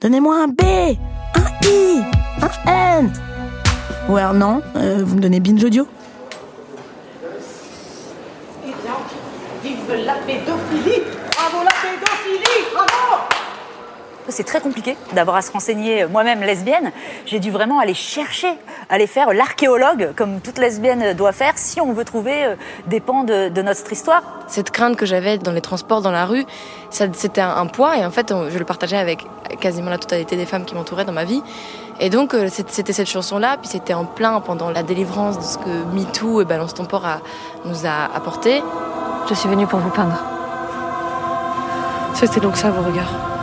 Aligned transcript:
Donnez-moi 0.00 0.44
un 0.44 0.46
B, 0.46 0.62
un 0.62 1.66
I, 1.66 2.02
un 2.40 3.00
N. 3.00 3.12
Ou 4.08 4.16
alors 4.16 4.32
non, 4.32 4.62
euh, 4.76 5.02
vous 5.04 5.16
me 5.16 5.20
donnez 5.20 5.40
binge 5.40 5.64
audio. 5.64 5.88
Eh 8.64 8.68
bien, 8.68 8.94
vive 9.64 10.04
la 10.04 10.14
pédophilie 10.24 11.02
Bravo 11.32 11.64
la 11.64 11.72
pédophilie 11.82 12.64
Bravo 12.72 13.27
C'est 14.30 14.44
très 14.44 14.60
compliqué 14.60 14.96
d'avoir 15.14 15.36
à 15.36 15.42
se 15.42 15.50
renseigner 15.50 16.02
euh, 16.02 16.08
moi-même 16.08 16.40
lesbienne. 16.40 16.92
J'ai 17.26 17.38
dû 17.40 17.50
vraiment 17.50 17.78
aller 17.80 17.94
chercher, 17.94 18.48
aller 18.90 19.06
faire 19.06 19.32
l'archéologue, 19.32 20.12
comme 20.16 20.40
toute 20.40 20.58
lesbienne 20.58 21.14
doit 21.14 21.32
faire, 21.32 21.52
si 21.56 21.80
on 21.80 21.92
veut 21.92 22.04
trouver 22.04 22.44
euh, 22.44 22.54
des 22.86 23.00
pans 23.00 23.24
de, 23.24 23.48
de 23.48 23.62
notre 23.62 23.90
histoire. 23.90 24.22
Cette 24.46 24.70
crainte 24.70 24.96
que 24.96 25.06
j'avais 25.06 25.38
dans 25.38 25.52
les 25.52 25.60
transports, 25.62 26.02
dans 26.02 26.10
la 26.10 26.26
rue, 26.26 26.44
c'était 26.90 27.40
un, 27.40 27.56
un 27.56 27.66
poids 27.66 27.96
et 27.96 28.04
en 28.04 28.10
fait, 28.10 28.30
on- 28.32 28.48
je 28.50 28.58
le 28.58 28.64
partageais 28.64 28.96
avec 28.98 29.24
quasiment 29.60 29.90
la 29.90 29.98
totalité 29.98 30.36
des 30.36 30.46
femmes 30.46 30.64
qui 30.64 30.74
m'entouraient 30.74 31.04
dans 31.06 31.12
ma 31.12 31.24
vie. 31.24 31.42
Et 32.00 32.10
donc, 32.10 32.34
euh, 32.34 32.48
c'était 32.50 32.92
cette 32.92 33.08
chanson-là, 33.08 33.56
puis 33.60 33.68
c'était 33.68 33.94
en 33.94 34.04
plein 34.04 34.40
pendant 34.40 34.70
la 34.70 34.82
délivrance 34.82 35.38
de 35.38 35.42
ce 35.42 35.58
que 35.58 35.84
MeToo 35.94 36.42
et 36.42 36.44
Balance 36.44 36.74
ton 36.74 36.84
port 36.84 37.04
a- 37.06 37.20
nous 37.64 37.86
a 37.86 38.14
apporté. 38.14 38.62
Je 39.28 39.34
suis 39.34 39.48
venue 39.48 39.66
pour 39.66 39.78
vous 39.80 39.90
peindre. 39.90 40.22
C'était 42.14 42.40
donc 42.40 42.56
ça 42.56 42.70
vos 42.70 42.82
regards. 42.82 43.37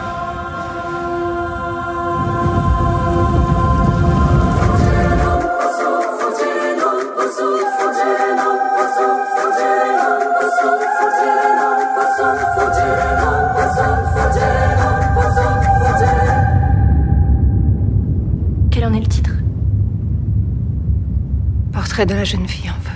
De 21.97 22.13
la 22.13 22.25
jeune 22.25 22.45
fille 22.45 22.69
en 22.69 22.73
feu. 22.73 22.91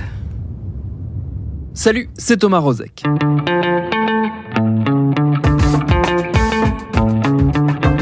Salut, 1.74 2.10
c'est 2.18 2.36
Thomas 2.38 2.60
Rozek.« 2.60 3.06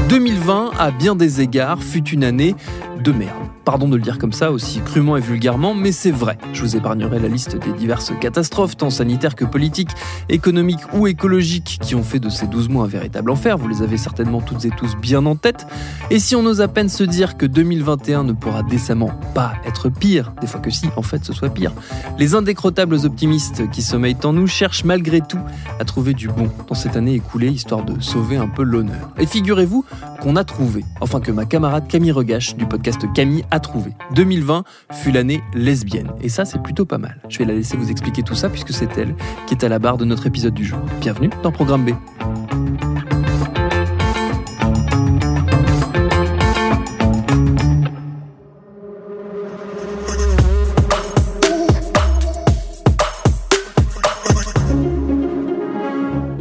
2020, 0.09 0.71
à 0.79 0.89
bien 0.89 1.15
des 1.15 1.41
égards, 1.41 1.83
fut 1.83 2.09
une 2.09 2.23
année 2.23 2.55
de 2.99 3.11
merde. 3.11 3.37
Pardon 3.63 3.87
de 3.87 3.95
le 3.95 4.01
dire 4.01 4.17
comme 4.17 4.33
ça, 4.33 4.51
aussi 4.51 4.81
crûment 4.81 5.17
et 5.17 5.21
vulgairement, 5.21 5.75
mais 5.75 5.91
c'est 5.91 6.09
vrai. 6.09 6.39
Je 6.58 6.63
vous 6.63 6.75
épargnerai 6.75 7.19
la 7.19 7.27
liste 7.27 7.55
des 7.55 7.72
diverses 7.72 8.13
catastrophes, 8.19 8.75
tant 8.75 8.89
sanitaires 8.89 9.36
que 9.36 9.45
politiques, 9.45 9.91
économiques 10.27 10.91
ou 10.95 11.05
écologiques, 11.05 11.77
qui 11.83 11.94
ont 11.94 12.02
fait 12.02 12.17
de 12.17 12.30
ces 12.30 12.47
12 12.47 12.69
mois 12.69 12.86
un 12.86 12.88
véritable 12.88 13.30
enfer. 13.30 13.59
Vous 13.59 13.67
les 13.67 13.83
avez 13.83 13.97
certainement 13.97 14.41
toutes 14.41 14.66
et 14.66 14.72
tous 14.72 14.95
bien 14.95 15.23
en 15.27 15.36
tête. 15.36 15.67
Et 16.09 16.17
si 16.17 16.36
on 16.36 16.44
ose 16.47 16.59
à 16.59 16.67
peine 16.67 16.89
se 16.89 17.03
dire 17.03 17.38
que 17.38 17.45
2021 17.45 18.23
ne 18.23 18.31
pourra 18.31 18.64
décemment 18.64 19.11
pas 19.36 19.53
être 19.67 19.89
pire, 19.89 20.33
des 20.41 20.47
fois 20.47 20.59
que 20.59 20.72
si, 20.72 20.87
en 20.95 21.04
fait, 21.04 21.23
ce 21.23 21.31
soit 21.31 21.49
pire, 21.49 21.73
les 22.17 22.33
indécrottables 22.33 23.05
optimistes 23.05 23.70
qui 23.70 23.83
sommeillent 23.83 24.17
en 24.23 24.33
nous 24.33 24.48
cherchent 24.48 24.83
malgré 24.83 25.21
tout 25.21 25.37
à 25.80 25.86
trouver 25.86 26.15
du 26.15 26.27
bon 26.27 26.49
dans 26.67 26.73
cette 26.73 26.98
année 26.98 27.14
écoulée, 27.14 27.49
histoire 27.49 27.86
de 27.86 28.02
sauver 28.02 28.37
un 28.37 28.48
peu 28.48 28.64
l'honneur. 28.64 29.11
Et 29.20 29.27
figurez-vous 29.27 29.86
qu'on 30.21 30.36
a 30.36 30.43
trouvé, 30.43 30.83
enfin 31.02 31.20
que 31.20 31.31
ma 31.31 31.45
camarade 31.45 31.87
Camille 31.87 32.11
Regache 32.11 32.55
du 32.55 32.65
podcast 32.65 33.02
Camille 33.14 33.45
a 33.52 33.60
trouvé. 33.60 33.92
2020 34.15 34.64
fut 34.92 35.11
l'année 35.11 35.43
lesbienne, 35.54 36.14
et 36.21 36.30
ça 36.30 36.46
c'est 36.47 36.61
plutôt 36.61 36.85
pas 36.85 36.97
mal. 36.97 37.17
Je 37.30 37.37
vais 37.39 37.45
la 37.45 37.53
laisser 37.53 37.77
vous 37.77 37.91
expliquer 37.91 38.23
tout 38.23 38.35
ça 38.35 38.49
puisque 38.49 38.71
c'est 38.71 38.97
elle 38.97 39.15
qui 39.45 39.53
est 39.53 39.63
à 39.63 39.69
la 39.69 39.80
barre 39.80 39.97
de 39.97 40.05
notre 40.05 40.27
épisode 40.27 40.53
du 40.53 40.65
jour. 40.65 40.80
Bienvenue 41.02 41.30
dans 41.43 41.52
Programme 41.52 41.85
B. 41.85 41.89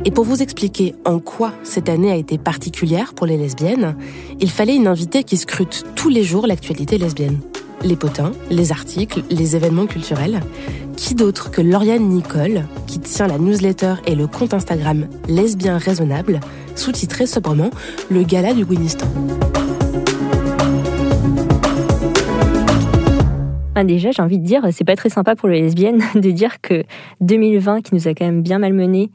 Et 0.05 0.12
pour 0.12 0.25
vous 0.25 0.41
expliquer 0.41 0.95
en 1.05 1.19
quoi 1.19 1.53
cette 1.65 1.89
année 1.89 2.12
a 2.12 2.15
été 2.15 2.39
particulière 2.39 3.12
pour 3.12 3.27
les 3.27 3.37
lesbiennes, 3.37 3.97
il 4.39 4.50
fallait 4.50 4.77
une 4.77 4.87
invitée 4.87 5.25
qui 5.25 5.37
scrute 5.37 5.84
tous 5.97 6.09
les 6.09 6.22
jours 6.22 6.47
l'actualité 6.47 6.97
lesbienne. 6.97 7.41
Les 7.85 7.97
potins, 7.97 8.33
les 8.51 8.73
articles, 8.73 9.23
les 9.31 9.57
événements 9.57 9.87
culturels. 9.87 10.41
Qui 10.97 11.15
d'autre 11.15 11.51
que 11.51 11.61
Lauriane 11.61 12.09
Nicole, 12.09 12.65
qui 12.87 13.01
tient 13.01 13.27
la 13.27 13.39
newsletter 13.39 13.95
et 14.07 14.15
le 14.15 14.27
compte 14.27 14.55
Instagram 14.55 15.07
Lesbien 15.29 15.79
Raisonnable, 15.79 16.41
sous-titré 16.75 17.27
sobrement 17.27 17.71
Le 18.11 18.23
Gala 18.23 18.55
du 18.55 18.65
Winnistan. 18.65 19.07
Ah, 23.75 23.85
déjà, 23.85 24.11
j'ai 24.11 24.23
envie 24.23 24.39
de 24.39 24.45
dire, 24.45 24.63
c'est 24.73 24.85
pas 24.85 24.97
très 24.97 25.11
sympa 25.11 25.37
pour 25.37 25.49
les 25.49 25.61
lesbiennes 25.61 26.03
de 26.15 26.31
dire 26.31 26.63
que 26.63 26.85
2020, 27.21 27.83
qui 27.83 27.95
nous 27.95 28.09
a 28.09 28.15
quand 28.15 28.25
même 28.25 28.43
bien 28.43 28.59
malmenés, 28.59 29.11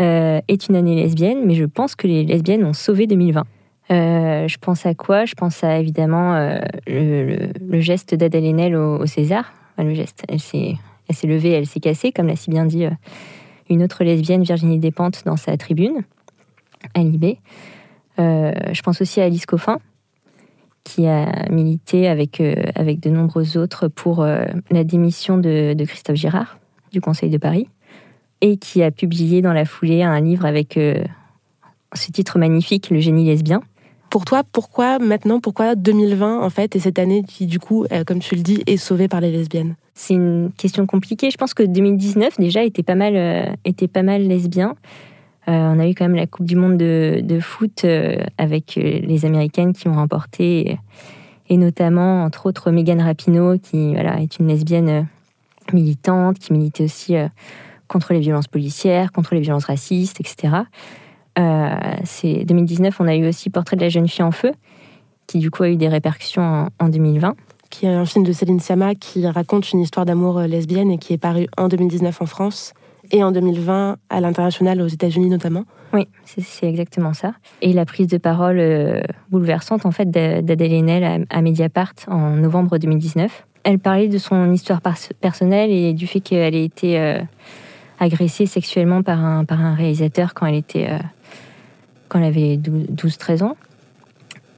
euh, 0.00 0.40
est 0.48 0.68
une 0.68 0.74
année 0.74 0.96
lesbienne, 0.96 1.42
mais 1.44 1.54
je 1.54 1.64
pense 1.64 1.94
que 1.94 2.08
les 2.08 2.24
lesbiennes 2.24 2.64
ont 2.64 2.72
sauvé 2.72 3.06
2020. 3.06 3.44
Euh, 3.92 4.48
je 4.48 4.56
pense 4.58 4.86
à 4.86 4.94
quoi? 4.94 5.24
Je 5.26 5.34
pense 5.34 5.62
à 5.62 5.78
évidemment 5.78 6.34
euh, 6.34 6.60
le, 6.86 7.80
geste 7.80 8.14
d'Adèle 8.14 8.46
Haenel 8.46 8.74
au, 8.74 9.04
César. 9.06 9.52
Le 9.78 9.94
geste, 9.94 10.24
elle 10.28 10.40
s'est, 10.40 10.76
levée, 11.24 11.50
elle 11.50 11.66
s'est 11.66 11.80
cassée, 11.80 12.12
comme 12.12 12.26
l'a 12.26 12.36
si 12.36 12.50
bien 12.50 12.64
dit 12.64 12.86
euh, 12.86 12.90
une 13.68 13.82
autre 13.82 14.02
lesbienne, 14.04 14.42
Virginie 14.42 14.78
Despentes, 14.78 15.22
dans 15.26 15.36
sa 15.36 15.56
tribune, 15.56 16.02
à 16.94 17.00
Libé. 17.00 17.38
Je 18.18 18.82
pense 18.82 19.00
aussi 19.00 19.20
à 19.20 19.24
Alice 19.24 19.46
Coffin, 19.46 19.78
qui 20.84 21.06
a 21.06 21.48
milité 21.50 22.08
avec, 22.08 22.40
avec 22.74 23.00
de 23.00 23.10
nombreux 23.10 23.56
autres 23.56 23.88
pour 23.88 24.24
la 24.24 24.84
démission 24.84 25.38
de, 25.38 25.74
de 25.74 25.84
Christophe 25.84 26.16
Girard 26.16 26.58
du 26.92 27.00
Conseil 27.00 27.30
de 27.30 27.38
Paris 27.38 27.68
et 28.40 28.58
qui 28.58 28.82
a 28.82 28.90
publié 28.90 29.42
dans 29.42 29.52
la 29.52 29.64
foulée 29.64 30.02
un 30.02 30.20
livre 30.20 30.44
avec 30.44 30.74
ce 30.74 32.10
titre 32.12 32.38
magnifique, 32.38 32.90
Le 32.90 33.00
génie 33.00 33.24
lesbien. 33.24 33.62
Pour 34.12 34.26
toi, 34.26 34.42
pourquoi 34.52 34.98
maintenant, 34.98 35.40
pourquoi 35.40 35.74
2020 35.74 36.42
en 36.42 36.50
fait, 36.50 36.76
et 36.76 36.80
cette 36.80 36.98
année 36.98 37.22
qui 37.26 37.46
du 37.46 37.58
coup, 37.58 37.86
euh, 37.90 38.04
comme 38.04 38.18
tu 38.18 38.34
le 38.34 38.42
dis, 38.42 38.62
est 38.66 38.76
sauvée 38.76 39.08
par 39.08 39.22
les 39.22 39.32
lesbiennes? 39.32 39.74
C'est 39.94 40.12
une 40.12 40.50
question 40.58 40.84
compliquée. 40.84 41.30
Je 41.30 41.38
pense 41.38 41.54
que 41.54 41.62
2019 41.62 42.38
déjà 42.38 42.62
était 42.62 42.82
pas 42.82 42.94
mal, 42.94 43.14
euh, 43.16 43.46
était 43.64 43.88
pas 43.88 44.02
mal 44.02 44.20
lesbien. 44.28 44.74
Euh, 45.48 45.52
on 45.52 45.78
a 45.78 45.88
eu 45.88 45.94
quand 45.94 46.04
même 46.04 46.14
la 46.14 46.26
Coupe 46.26 46.44
du 46.44 46.56
Monde 46.56 46.76
de, 46.76 47.40
foot 47.40 47.86
avec 48.36 48.74
les 48.74 49.24
Américaines 49.24 49.72
qui 49.72 49.88
ont 49.88 49.94
remporté, 49.94 50.76
et, 51.48 51.56
notamment, 51.56 52.22
entre 52.22 52.44
autres, 52.44 52.70
Megan 52.70 53.00
Rapinoe, 53.00 53.56
qui 53.60 53.94
voilà, 53.94 54.20
est 54.20 54.38
une 54.38 54.46
lesbienne 54.46 55.08
militante, 55.72 56.38
qui 56.38 56.52
militait 56.52 56.84
aussi 56.84 57.14
contre 57.88 58.12
les 58.12 58.20
violences 58.20 58.48
policières, 58.48 59.10
contre 59.10 59.34
les 59.34 59.40
violences 59.40 59.64
racistes, 59.64 60.20
etc. 60.20 60.64
Euh, 61.38 61.70
c'est 62.04 62.44
2019, 62.44 63.00
on 63.00 63.08
a 63.08 63.16
eu 63.16 63.26
aussi 63.28 63.48
Portrait 63.50 63.76
de 63.76 63.82
la 63.82 63.88
jeune 63.88 64.08
fille 64.08 64.24
en 64.24 64.32
feu, 64.32 64.52
qui 65.26 65.38
du 65.38 65.50
coup 65.50 65.62
a 65.62 65.68
eu 65.70 65.76
des 65.76 65.88
répercussions 65.88 66.42
en, 66.42 66.68
en 66.84 66.88
2020. 66.88 67.34
Qui 67.70 67.86
est 67.86 67.88
un 67.88 68.04
film 68.04 68.22
de 68.24 68.32
Céline 68.32 68.60
Sciamma 68.60 68.94
qui 68.94 69.26
raconte 69.26 69.72
une 69.72 69.80
histoire 69.80 70.04
d'amour 70.04 70.38
euh, 70.38 70.46
lesbienne 70.46 70.90
et 70.90 70.98
qui 70.98 71.14
est 71.14 71.18
paru 71.18 71.46
en 71.56 71.68
2019 71.68 72.20
en 72.20 72.26
France 72.26 72.74
et 73.10 73.24
en 73.24 73.32
2020 73.32 73.96
à 74.10 74.20
l'international 74.20 74.80
aux 74.82 74.86
États-Unis 74.88 75.30
notamment. 75.30 75.64
Oui, 75.94 76.06
c'est- 76.26 76.66
exactement 76.68 77.14
ça. 77.14 77.32
Et 77.62 77.72
la 77.72 77.86
prise 77.86 78.08
de 78.08 78.18
parole 78.18 78.58
euh, 78.58 79.00
bouleversante 79.30 79.86
en 79.86 79.90
fait 79.90 80.10
d'A- 80.10 80.42
d'Adèle 80.42 80.72
Haenel 80.72 81.26
à, 81.30 81.36
à 81.38 81.40
Mediapart 81.40 81.92
en 82.08 82.32
novembre 82.36 82.76
2019. 82.76 83.46
Elle 83.64 83.78
parlait 83.78 84.08
de 84.08 84.18
son 84.18 84.52
histoire 84.52 84.82
pers- 84.82 85.12
personnelle 85.22 85.70
et 85.70 85.94
du 85.94 86.06
fait 86.06 86.20
qu'elle 86.20 86.54
ait 86.54 86.64
été 86.64 86.98
euh, 87.00 87.20
agressée 88.00 88.44
sexuellement 88.46 89.02
par 89.02 89.24
un, 89.24 89.44
par 89.46 89.60
un 89.64 89.74
réalisateur 89.74 90.34
quand 90.34 90.44
elle 90.46 90.56
était 90.56 90.90
quand 92.12 92.18
elle 92.18 92.26
avait 92.26 92.56
12-13 92.56 93.42
ans. 93.42 93.56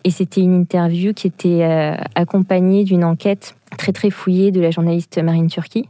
Et 0.03 0.11
c'était 0.11 0.41
une 0.41 0.55
interview 0.55 1.15
qui 1.15 1.29
était 1.29 1.63
euh, 1.63 1.95
accompagnée 2.15 2.85
d'une 2.85 3.05
enquête 3.05 3.55
très 3.79 3.93
très 3.93 4.11
fouillée 4.11 4.51
de 4.51 4.61
la 4.61 4.71
journaliste 4.71 5.23
Marine 5.23 5.47
Turki, 5.47 5.89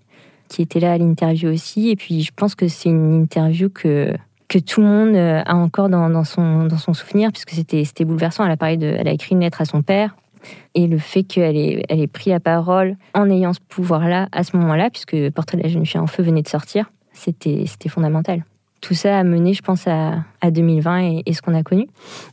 qui 0.49 0.63
était 0.63 0.79
là 0.79 0.93
à 0.93 0.99
l'interview 0.99 1.51
aussi. 1.51 1.89
Et 1.89 1.97
puis 1.97 2.23
je 2.23 2.31
pense 2.37 2.55
que 2.55 2.69
c'est 2.69 2.91
une 2.91 3.15
interview 3.23 3.71
que 3.71 4.15
que 4.47 4.59
tout 4.59 4.83
le 4.83 4.87
monde 4.87 5.17
a 5.17 5.57
encore 5.57 5.89
dans, 5.89 6.23
son, 6.23 6.67
dans 6.67 6.77
son 6.77 6.93
souvenir, 6.93 7.33
puisque 7.33 7.51
c'était 7.51 8.05
bouleversant. 8.05 8.45
Elle 8.45 8.53
a, 8.53 8.57
parlé 8.59 8.77
de, 8.77 8.87
elle 8.87 9.09
a 9.09 9.11
écrit 9.11 9.35
une 9.35 9.41
lettre 9.41 9.63
à 9.63 9.65
son 9.65 9.83
père, 9.83 10.15
et 10.75 10.87
le 10.87 10.99
fait 10.99 11.25
qu'elle 11.25 11.57
ait, 11.57 11.83
elle 11.89 12.01
ait 12.01 12.07
pris 12.07 12.31
la 12.31 12.41
parole 12.41 12.97
en 13.15 13.31
ayant 13.31 13.55
ce 13.55 13.59
pouvoir-là, 13.69 14.29
à 14.31 14.45
ce 14.45 14.57
moment-là, 14.59 14.91
puisque 14.91 15.31
Portrait 15.31 15.57
de 15.57 15.63
la 15.63 15.71
jeune 15.71 15.87
fille 15.87 15.99
en 15.99 16.07
feu 16.07 16.23
venait 16.23 16.43
de 16.43 16.49
sortir, 16.49 16.93
c'était 17.13 17.67
fondamental 17.89 18.45
tout 18.85 18.93
ça 18.93 19.19
a 19.19 19.25
mené, 19.25 19.55
je 19.55 19.63
pense, 19.63 19.87
à, 19.87 20.25
2020 20.51 21.23
et, 21.25 21.33
ce 21.33 21.41
qu'on 21.41 21.55
a 21.55 21.63
connu. 21.63 21.87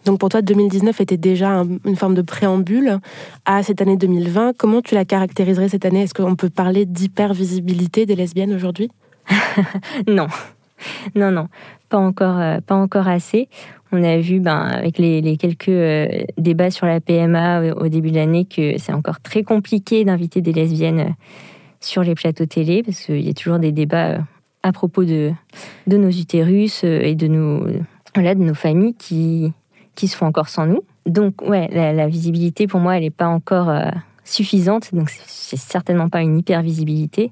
Donc 0.05 0.19
pour 0.19 0.27
toi, 0.27 0.41
2019 0.41 0.99
était 0.99 1.15
déjà 1.15 1.63
une 1.85 1.95
forme 1.95 2.13
de 2.13 2.21
préambule 2.21 2.99
à 3.45 3.63
cette 3.63 3.81
année 3.81 3.95
2020. 3.95 4.57
Comment 4.57 4.81
tu 4.81 4.93
la 4.93 5.05
caractériserais 5.05 5.69
cette 5.69 5.85
année? 5.85 6.01
Est-ce 6.01 6.13
qu'on 6.13 6.35
peut 6.35 6.49
parler 6.49 6.85
d'hypervisibilité 6.85 8.05
des 8.05 8.15
lesbiennes 8.15 8.53
aujourd'hui? 8.53 8.89
Non, 10.07 10.27
non, 11.15 11.31
non, 11.31 11.47
pas 11.87 11.99
encore, 11.99 12.39
euh, 12.39 12.59
pas 12.59 12.75
encore 12.75 13.07
assez. 13.07 13.47
On 13.93 14.03
a 14.03 14.17
vu, 14.17 14.39
ben, 14.41 14.57
avec 14.57 14.97
les, 14.97 15.37
quelques 15.37 15.69
euh, 15.69 16.07
débats 16.37 16.71
sur 16.71 16.85
la 16.85 16.99
PMA 16.99 17.73
au, 17.75 17.87
début 17.87 18.11
de 18.11 18.15
l'année, 18.15 18.45
que 18.45 18.77
c'est 18.77 18.93
encore 18.93 19.21
très 19.21 19.43
compliqué 19.43 20.03
d'inviter 20.03 20.41
des 20.41 20.53
lesbiennes 20.53 20.99
euh, 20.99 21.09
sur 21.79 22.03
les 22.03 22.15
plateaux 22.15 22.45
télé, 22.45 22.83
parce 22.83 23.05
qu'il 23.05 23.21
y 23.21 23.29
a 23.29 23.33
toujours 23.33 23.59
des 23.59 23.71
débats 23.71 24.17
à 24.63 24.71
propos 24.71 25.03
de, 25.03 25.31
de 25.87 25.97
nos 25.97 26.09
utérus 26.09 26.83
euh, 26.83 27.01
et 27.01 27.15
de 27.15 27.27
nos, 27.27 27.67
voilà, 28.13 28.35
de 28.35 28.43
nos 28.43 28.53
familles 28.53 28.95
qui, 28.95 29.53
qui 29.95 30.07
se 30.07 30.15
font 30.15 30.25
encore 30.25 30.49
sans 30.49 30.65
nous. 30.65 30.83
Donc, 31.05 31.41
ouais, 31.41 31.67
la, 31.71 32.07
visibilité, 32.07 32.67
pour 32.67 32.79
moi, 32.79 32.95
elle 32.95 33.03
n'est 33.03 33.09
pas 33.09 33.27
encore 33.27 33.69
euh, 33.69 33.89
suffisante. 34.23 34.93
Donc, 34.93 35.09
c'est 35.09 35.57
certainement 35.57 36.09
pas 36.09 36.21
une 36.21 36.37
hyper-visibilité. 36.37 37.31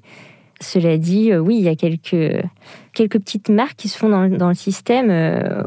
Cela 0.60 0.98
dit, 0.98 1.30
euh, 1.30 1.38
oui, 1.38 1.56
il 1.58 1.62
y 1.62 1.68
a 1.68 1.76
quelques, 1.76 2.44
quelques 2.92 3.18
petites 3.20 3.48
marques 3.48 3.76
qui 3.76 3.88
se 3.88 3.96
font 3.96 4.08
dans, 4.08 4.28
dans 4.28 4.48
le 4.48 4.54
système, 4.54 5.10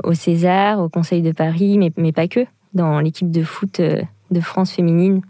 au 0.04 0.14
César, 0.14 0.82
au 0.82 0.90
Conseil 0.90 1.22
de 1.22 1.32
Paris, 1.32 1.78
mais, 1.78 1.92
mais 1.98 2.12
pas 2.12 2.28
que. 2.28 2.46
Dans 2.74 3.00
l'équipe 3.00 3.30
de 3.30 3.44
foot 3.44 3.80
de 3.80 4.40
France 4.42 4.72
féminine, 4.74 5.22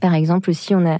par 0.00 0.14
exemple, 0.14 0.50
aussi, 0.50 0.74
on 0.74 0.86
a, 0.86 0.98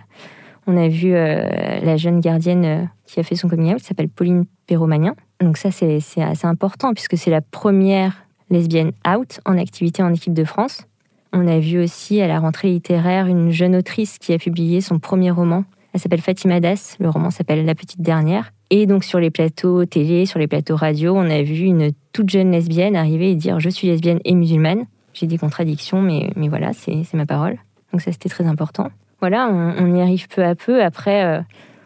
on 0.66 0.76
a 0.76 0.88
vu 0.88 1.12
la 1.12 1.96
jeune 1.96 2.20
gardienne 2.20 2.88
qui 3.06 3.20
a 3.20 3.22
fait 3.22 3.34
son 3.34 3.48
coming 3.48 3.74
out, 3.74 3.80
qui 3.80 3.84
s'appelle 3.84 4.08
Pauline 4.08 4.44
Perromagnin. 4.66 5.14
Donc 5.40 5.56
ça, 5.56 5.70
c'est 5.70 5.96
assez 5.96 6.46
important 6.46 6.94
puisque 6.94 7.18
c'est 7.18 7.30
la 7.30 7.40
première 7.40 8.24
lesbienne 8.50 8.92
out 9.08 9.40
en 9.44 9.58
activité 9.58 10.02
en 10.02 10.12
équipe 10.12 10.34
de 10.34 10.44
France. 10.44 10.86
On 11.32 11.48
a 11.48 11.58
vu 11.58 11.82
aussi 11.82 12.20
à 12.20 12.28
la 12.28 12.38
rentrée 12.38 12.68
littéraire 12.68 13.26
une 13.26 13.50
jeune 13.50 13.74
autrice 13.74 14.18
qui 14.18 14.32
a 14.32 14.38
publié 14.38 14.80
son 14.80 14.98
premier 14.98 15.30
roman. 15.30 15.64
Elle 15.94 16.00
s'appelle 16.00 16.20
Fatima 16.20 16.60
Das, 16.60 16.96
le 17.00 17.08
roman 17.08 17.30
s'appelle 17.30 17.64
La 17.64 17.74
Petite 17.74 18.02
Dernière. 18.02 18.52
Et 18.70 18.86
donc 18.86 19.04
sur 19.04 19.18
les 19.18 19.30
plateaux 19.30 19.84
télé, 19.84 20.26
sur 20.26 20.38
les 20.38 20.46
plateaux 20.46 20.76
radio, 20.76 21.14
on 21.16 21.28
a 21.28 21.42
vu 21.42 21.64
une 21.64 21.92
toute 22.12 22.30
jeune 22.30 22.50
lesbienne 22.50 22.96
arriver 22.96 23.30
et 23.30 23.34
dire 23.34 23.60
je 23.60 23.68
suis 23.68 23.88
lesbienne 23.88 24.20
et 24.24 24.34
musulmane. 24.34 24.84
J'ai 25.14 25.26
des 25.26 25.38
contradictions, 25.38 26.00
mais, 26.00 26.30
mais 26.36 26.48
voilà, 26.48 26.72
c'est 26.72 27.12
ma 27.14 27.26
parole. 27.26 27.58
Donc 27.92 28.00
ça, 28.00 28.12
c'était 28.12 28.30
très 28.30 28.46
important. 28.46 28.90
Voilà, 29.22 29.48
on, 29.48 29.94
y 29.94 30.00
arrive 30.00 30.26
peu 30.26 30.44
à 30.44 30.56
peu. 30.56 30.82
Après, 30.82 31.24
euh, 31.24 31.40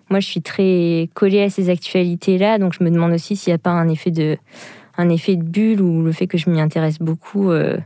moi, 0.09 0.21
je 0.21 0.27
suis 0.27 0.41
très 0.41 1.11
collée 1.13 1.43
à 1.43 1.51
ces 1.51 1.69
actualités-là, 1.69 2.59
donc 2.59 2.73
je 2.73 2.83
me 2.83 2.91
demande 2.91 3.13
aussi 3.13 3.37
s'il 3.37 3.51
n'y 3.51 3.57
a 3.57 3.59
pas 3.59 3.73
un 3.73 3.91
effet 3.91 4.11
de, 4.11 4.39
un 4.97 5.11
effet 5.11 5.37
de 5.37 5.43
bulle 5.43 5.83
ou 5.83 6.03
le 6.03 6.13
fait 6.13 6.29
que 6.29 6.39
je 6.39 6.49
m'y 6.49 6.63
intéresse 6.63 6.99
beaucoup 6.99 7.51
euh, 7.51 7.77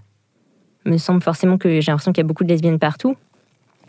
me 0.85 0.99
semble 0.99 1.21
forcément 1.21 1.59
que 1.59 1.81
j'ai 1.81 1.91
l'impression 1.91 2.13
qu'il 2.13 2.23
y 2.23 2.25
a 2.25 2.29
beaucoup 2.29 2.45
de 2.45 2.49
lesbiennes 2.49 2.79
partout. 2.79 3.17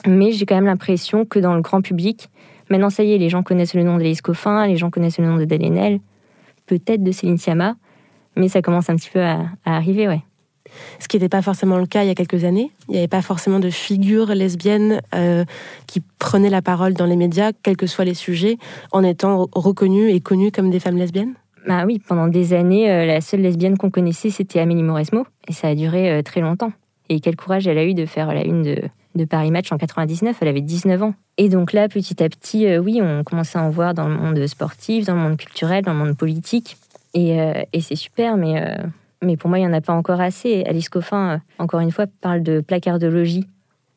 Mais 0.08 0.32
j'ai 0.32 0.48
quand 0.48 0.56
même 0.56 0.66
l'impression 0.66 1.26
que 1.26 1.38
dans 1.38 1.54
le 1.54 1.62
grand 1.62 1.84
public, 1.84 2.30
maintenant 2.72 2.90
ça 2.90 3.04
y 3.04 3.14
est, 3.14 3.20
les 3.20 3.30
gens 3.30 3.44
connaissent 3.44 3.76
le 3.76 3.84
nom 3.84 4.00
de 4.00 4.04
Lise 4.04 4.22
Coffin, 4.22 4.66
les 4.66 4.78
gens 4.78 4.90
connaissent 4.90 5.20
le 5.20 5.28
nom 5.28 5.38
de 5.38 5.46
Dalenel, 5.46 6.00
peut-être 6.66 7.04
de 7.04 7.12
Céline 7.12 7.38
Sciamma, 7.38 7.76
mais 8.36 8.48
ça 8.48 8.64
commence 8.64 8.90
un 8.90 8.96
petit 8.96 9.12
peu 9.12 9.22
à 9.22 9.46
arriver, 9.64 10.08
ouais 10.08 10.24
ce 11.00 11.08
qui 11.08 11.18
n'était 11.18 11.30
pas 11.30 11.42
forcément 11.42 11.78
le 11.78 11.86
cas 11.86 12.04
il 12.04 12.08
y 12.08 12.12
a 12.12 12.16
quelques 12.16 12.44
années. 12.44 12.72
Il 12.88 12.94
n'y 12.94 12.98
avait 12.98 13.08
pas 13.08 13.22
forcément 13.22 13.60
de 13.60 13.70
figures 13.70 14.28
lesbiennes 14.28 15.02
euh, 15.16 15.46
qui 15.88 16.02
prenaient 16.20 16.50
la 16.50 16.62
parole 16.62 16.94
dans 16.94 17.06
les 17.06 17.16
médias, 17.16 17.52
quels 17.64 17.78
que 17.78 17.88
soient 17.88 18.06
les 18.06 18.14
sujets, 18.14 18.58
en 18.92 19.04
étant 19.04 19.48
reconnues 19.54 20.12
et 20.12 20.20
connues 20.20 20.52
comme 20.52 20.70
des 20.70 20.80
femmes 20.80 20.98
lesbiennes. 20.98 21.34
Bah 21.68 21.84
oui, 21.86 22.00
pendant 22.00 22.28
des 22.28 22.54
années, 22.54 22.92
euh, 22.92 23.06
la 23.06 23.22
seule 23.22 23.42
lesbienne 23.42 23.78
qu'on 23.78 23.92
connaissait, 23.92 24.32
c'était 24.32 24.60
Amélie 24.60 24.84
Mauresmo, 24.84 25.26
et 25.48 25.54
ça 25.54 25.68
a 25.68 25.76
duré 25.76 26.12
euh, 26.12 26.22
très 26.24 26.42
longtemps. 26.42 26.72
Et 27.10 27.20
quel 27.20 27.36
courage 27.36 27.68
elle 27.68 27.78
a 27.78 27.86
eu 27.86 27.94
de 27.94 28.06
faire 28.06 28.34
la 28.34 28.44
une 28.44 28.64
de, 28.64 29.26
Paris 29.26 29.52
Match 29.52 29.72
en 29.72 29.78
99, 29.78 30.38
elle 30.42 30.48
avait 30.48 30.62
19 30.62 31.04
ans. 31.04 31.14
Et 31.38 31.50
donc 31.50 31.74
là, 31.74 31.90
petit 31.90 32.24
à 32.24 32.30
petit, 32.30 32.78
oui, 32.78 33.02
on 33.04 33.24
commençait 33.24 33.60
à 33.60 33.64
en 33.64 33.70
voir 33.70 33.94
dans 33.94 34.08
le 34.08 34.16
monde 34.16 34.48
sportif, 34.48 35.06
dans 35.06 35.16
le 35.16 35.22
monde 35.22 35.38
culturel, 35.38 35.84
dans 35.84 35.92
le 35.92 36.00
monde 36.00 36.18
politique. 36.18 36.78
Et 37.14 37.38
c'est 37.82 37.98
super, 37.98 38.38
mais 38.38 38.78
mais 39.24 39.38
pour 39.38 39.50
moi, 39.50 39.60
il 39.60 39.62
n'y 39.62 39.68
en 39.68 39.74
a 39.74 39.82
pas 39.82 39.94
encore 39.94 40.20
assez. 40.20 40.64
Alice 40.66 40.90
Coffin, 40.90 41.36
euh, 41.36 41.38
encore 41.60 41.80
une 41.80 41.92
fois, 41.92 42.06
parle 42.22 42.42
de 42.44 42.60
placardologie 42.62 43.48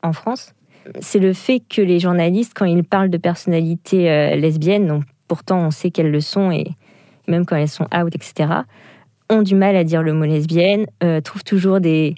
en 0.02 0.12
France. 0.12 0.54
C'est 1.00 1.18
le 1.18 1.32
fait 1.32 1.60
que 1.60 1.80
les 1.80 1.98
journalistes, 1.98 2.52
quand 2.54 2.66
ils 2.66 2.84
parlent 2.84 3.08
de 3.08 3.16
personnalités 3.16 4.10
euh, 4.10 4.36
lesbiennes, 4.36 4.86
donc 4.86 5.04
pourtant 5.28 5.60
on 5.60 5.70
sait 5.70 5.90
qu'elles 5.90 6.10
le 6.10 6.20
sont, 6.20 6.50
et 6.50 6.66
même 7.26 7.46
quand 7.46 7.56
elles 7.56 7.68
sont 7.68 7.88
out, 7.96 8.14
etc., 8.14 8.50
ont 9.30 9.40
du 9.40 9.54
mal 9.54 9.76
à 9.76 9.84
dire 9.84 10.02
le 10.02 10.12
mot 10.12 10.26
lesbienne, 10.26 10.86
euh, 11.02 11.22
trouvent 11.22 11.44
toujours 11.44 11.80
des, 11.80 12.14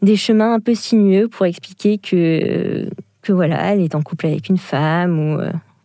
des 0.00 0.16
chemins 0.16 0.54
un 0.54 0.60
peu 0.60 0.74
sinueux 0.74 1.28
pour 1.28 1.44
expliquer 1.44 1.98
que, 1.98 2.88
que 3.20 3.32
voilà, 3.34 3.70
elle 3.70 3.80
est 3.80 3.94
en 3.94 4.00
couple 4.00 4.26
avec 4.26 4.48
une 4.48 4.56
femme 4.56 5.18
ou 5.18 5.40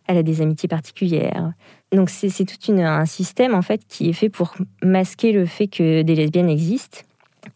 elle 0.06 0.16
a 0.16 0.22
des 0.22 0.40
amitiés 0.40 0.70
particulières. 0.70 1.52
Donc 1.92 2.10
c'est 2.10 2.44
tout 2.44 2.72
un 2.72 3.06
système 3.06 3.54
en 3.54 3.62
fait 3.62 3.82
qui 3.88 4.08
est 4.08 4.12
fait 4.12 4.28
pour 4.28 4.54
masquer 4.82 5.32
le 5.32 5.46
fait 5.46 5.68
que 5.68 6.02
des 6.02 6.14
lesbiennes 6.14 6.48
existent 6.48 6.98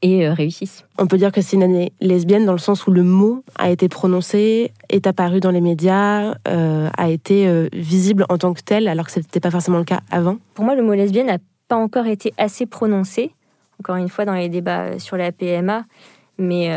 et 0.03 0.27
euh, 0.27 0.33
réussissent. 0.33 0.85
On 0.99 1.07
peut 1.07 1.19
dire 1.19 1.33
que 1.33 1.41
c'est 1.41 1.57
une 1.57 1.63
année 1.63 1.93
lesbienne 2.01 2.47
dans 2.47 2.53
le 2.53 2.59
sens 2.59 2.87
où 2.87 2.91
le 2.91 3.03
mot 3.03 3.43
a 3.57 3.71
été 3.71 3.89
prononcé, 3.89 4.73
est 4.89 5.07
apparu 5.07 5.41
dans 5.41 5.51
les 5.51 5.61
médias, 5.61 6.35
euh, 6.49 6.89
a 6.97 7.09
été 7.11 7.49
euh, 7.49 7.69
visible 7.73 8.25
en 8.29 8.39
tant 8.39 8.55
que 8.55 8.61
tel, 8.63 8.89
alors 8.89 9.07
que 9.07 9.13
ce 9.13 9.19
n'était 9.19 9.41
pas 9.41 9.51
forcément 9.51 9.79
le 9.79 9.85
cas 9.85 10.01
avant. 10.11 10.39
Pour 10.55 10.65
moi, 10.65 10.75
le 10.75 10.83
mot 10.83 10.95
lesbienne 10.95 11.27
n'a 11.27 11.39
pas 11.69 11.77
encore 11.77 12.07
été 12.07 12.33
assez 12.39 12.67
prononcé, 12.67 13.33
encore 13.81 13.97
une 13.97 14.09
fois 14.09 14.25
dans 14.25 14.35
les 14.35 14.49
débats 14.49 14.99
sur 14.99 15.17
la 15.17 15.33
PMA, 15.33 15.85
mais, 16.39 16.75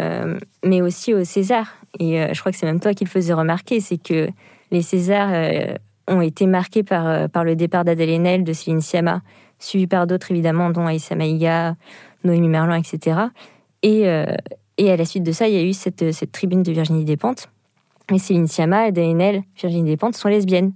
mais 0.64 0.82
aussi 0.82 1.14
au 1.14 1.24
César. 1.24 1.78
Et 2.00 2.22
je 2.34 2.40
crois 2.40 2.52
que 2.52 2.58
c'est 2.58 2.66
même 2.66 2.80
toi 2.80 2.94
qui 2.94 3.06
le 3.06 3.10
faisais 3.10 3.34
remarquer, 3.34 3.80
c'est 3.80 3.98
que 3.98 4.28
les 4.72 4.82
Césars 4.82 5.32
ont 6.08 6.22
été 6.22 6.46
marqués 6.46 6.84
par, 6.84 7.08
euh, 7.08 7.28
par 7.28 7.44
le 7.44 7.56
départ 7.56 7.86
d'Adèle 7.86 8.10
Haenel, 8.10 8.44
de 8.44 8.54
Céline 8.54 8.82
Sciamma, 8.82 9.22
suivi 9.60 9.88
par 9.88 10.08
d'autres 10.08 10.32
évidemment, 10.32 10.70
dont 10.70 10.86
Aïssa 10.86 11.16
Maïga, 11.16 11.76
Noémie 12.24 12.50
Merlan, 12.50 12.76
etc. 12.76 13.20
Et, 13.82 14.08
euh, 14.08 14.26
et 14.78 14.92
à 14.92 14.98
la 14.98 15.06
suite 15.06 15.24
de 15.24 15.32
ça, 15.32 15.48
il 15.48 15.54
y 15.54 15.58
a 15.58 15.64
eu 15.64 15.74
cette, 15.74 16.12
cette 16.12 16.32
tribune 16.32 16.64
de 16.64 16.72
Virginie 16.72 17.06
Despentes. 17.06 17.50
Mais 18.12 18.20
Céline 18.20 18.48
Sciamma, 18.48 18.84
Adèle 18.84 19.12
Haenel, 19.12 19.44
Virginie 19.56 19.90
Despentes 19.92 20.16
sont 20.16 20.30
lesbiennes. 20.30 20.74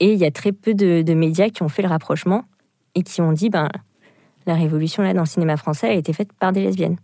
Et 0.00 0.12
il 0.12 0.18
y 0.18 0.24
a 0.24 0.30
très 0.30 0.52
peu 0.52 0.74
de, 0.74 1.02
de, 1.02 1.14
médias 1.14 1.48
qui 1.48 1.62
ont 1.62 1.68
fait 1.68 1.82
le 1.82 1.88
rapprochement 1.88 2.44
et 2.94 3.02
qui 3.02 3.20
ont 3.20 3.32
dit, 3.32 3.50
ben, 3.50 3.68
la 4.46 4.54
révolution 4.54 5.02
là 5.02 5.14
dans 5.14 5.22
le 5.22 5.26
cinéma 5.26 5.56
français 5.56 5.88
a 5.88 5.94
été 5.94 6.12
faite 6.12 6.32
par 6.32 6.52
des 6.52 6.60
lesbiennes. 6.60 6.96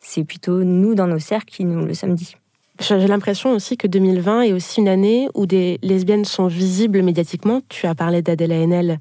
C'est 0.00 0.24
plutôt 0.24 0.62
nous, 0.62 0.94
dans 0.94 1.06
nos 1.06 1.18
cercles, 1.18 1.54
qui 1.54 1.64
nous 1.64 1.84
le 1.84 1.94
sommes 1.94 2.14
dit. 2.14 2.36
J'ai 2.80 3.08
l'impression 3.08 3.52
aussi 3.54 3.76
que 3.76 3.88
2020 3.88 4.42
est 4.42 4.52
aussi 4.52 4.80
une 4.80 4.86
année 4.86 5.28
où 5.34 5.46
des 5.46 5.80
lesbiennes 5.82 6.24
sont 6.24 6.46
visibles 6.46 7.02
médiatiquement. 7.02 7.60
Tu 7.68 7.88
as 7.88 7.94
parlé 7.96 8.22
d'Adèle 8.22 8.52
Haenel, 8.52 9.00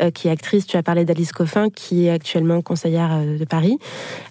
euh, 0.00 0.12
qui 0.12 0.28
est 0.28 0.30
actrice, 0.30 0.66
tu 0.66 0.76
as 0.76 0.84
parlé 0.84 1.04
d'Alice 1.04 1.32
Coffin, 1.32 1.68
qui 1.68 2.06
est 2.06 2.10
actuellement 2.10 2.62
conseillère 2.62 3.10
euh, 3.12 3.36
de 3.36 3.44
Paris. 3.44 3.76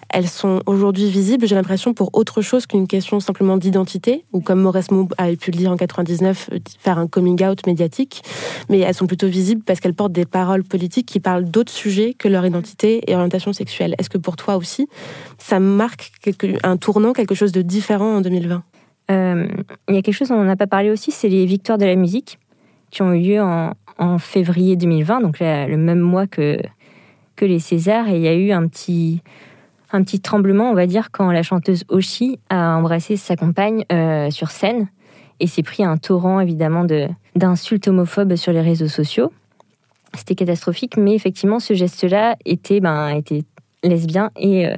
Elles 0.08 0.26
sont 0.26 0.62
aujourd'hui 0.64 1.10
visibles, 1.10 1.46
j'ai 1.46 1.54
l'impression, 1.54 1.92
pour 1.92 2.08
autre 2.14 2.40
chose 2.40 2.66
qu'une 2.66 2.86
question 2.86 3.20
simplement 3.20 3.58
d'identité, 3.58 4.24
ou 4.32 4.40
comme 4.40 4.62
Maurice 4.62 4.90
Moub 4.90 5.12
avait 5.18 5.36
pu 5.36 5.50
le 5.50 5.58
dire 5.58 5.70
en 5.70 5.76
99, 5.76 6.48
euh, 6.52 6.58
faire 6.80 6.96
un 6.96 7.08
coming 7.08 7.44
out 7.44 7.66
médiatique. 7.66 8.22
Mais 8.70 8.78
elles 8.78 8.94
sont 8.94 9.06
plutôt 9.06 9.28
visibles 9.28 9.62
parce 9.64 9.80
qu'elles 9.80 9.92
portent 9.92 10.12
des 10.12 10.24
paroles 10.24 10.64
politiques 10.64 11.06
qui 11.06 11.20
parlent 11.20 11.44
d'autres 11.44 11.72
sujets 11.72 12.14
que 12.14 12.26
leur 12.26 12.46
identité 12.46 13.02
et 13.06 13.14
orientation 13.14 13.52
sexuelle. 13.52 13.94
Est-ce 13.98 14.08
que 14.08 14.18
pour 14.18 14.36
toi 14.36 14.56
aussi, 14.56 14.88
ça 15.36 15.60
marque 15.60 16.10
un 16.62 16.78
tournant, 16.78 17.12
quelque 17.12 17.34
chose 17.34 17.52
de 17.52 17.60
différent 17.60 18.16
en 18.16 18.20
2020 18.22 18.62
euh, 19.10 19.48
il 19.88 19.94
y 19.94 19.98
a 19.98 20.02
quelque 20.02 20.14
chose 20.14 20.28
dont 20.28 20.36
on 20.36 20.44
n'a 20.44 20.56
pas 20.56 20.66
parlé 20.66 20.90
aussi, 20.90 21.10
c'est 21.10 21.28
les 21.28 21.46
victoires 21.46 21.78
de 21.78 21.86
la 21.86 21.96
musique 21.96 22.38
qui 22.90 23.02
ont 23.02 23.12
eu 23.12 23.20
lieu 23.20 23.40
en, 23.40 23.74
février 24.18 24.76
2020, 24.76 25.22
donc 25.22 25.40
le 25.40 25.76
même 25.76 25.98
mois 25.98 26.28
que, 26.28 26.58
que 27.34 27.44
les 27.44 27.58
Césars. 27.58 28.08
Et 28.08 28.16
il 28.16 28.22
y 28.22 28.28
a 28.28 28.34
eu 28.34 28.52
un 28.52 28.68
petit, 28.68 29.22
un 29.90 30.04
petit 30.04 30.20
tremblement, 30.20 30.70
on 30.70 30.74
va 30.74 30.86
dire, 30.86 31.10
quand 31.10 31.32
la 31.32 31.42
chanteuse 31.42 31.84
Oshi 31.88 32.38
a 32.48 32.76
embrassé 32.76 33.16
sa 33.16 33.34
compagne 33.34 33.84
euh, 33.90 34.30
sur 34.30 34.50
scène 34.50 34.86
et 35.40 35.48
s'est 35.48 35.64
pris 35.64 35.82
un 35.82 35.96
torrent, 35.96 36.38
évidemment, 36.38 36.86
d'insultes 37.34 37.88
homophobes 37.88 38.36
sur 38.36 38.52
les 38.52 38.60
réseaux 38.60 38.88
sociaux. 38.88 39.32
C'était 40.14 40.36
catastrophique, 40.36 40.96
mais 40.96 41.14
effectivement, 41.14 41.58
ce 41.58 41.74
geste-là 41.74 42.36
était, 42.44 42.80
ben, 42.80 43.08
était 43.08 43.42
lesbien 43.82 44.30
et, 44.36 44.66
euh, 44.66 44.76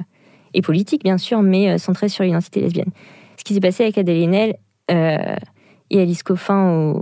et 0.55 0.63
politique, 0.63 1.03
bien 1.03 1.19
sûr, 1.19 1.43
mais 1.43 1.77
centré 1.77 2.09
sur 2.09 2.23
l'identité 2.23 2.59
lesbienne 2.59 2.91
ce 3.41 3.43
qui 3.43 3.55
s'est 3.55 3.59
passé 3.59 3.81
avec 3.81 3.97
Adèle 3.97 4.21
Haenel 4.21 4.55
euh, 4.91 5.35
et 5.89 5.99
Alice 5.99 6.21
Coffin 6.21 6.93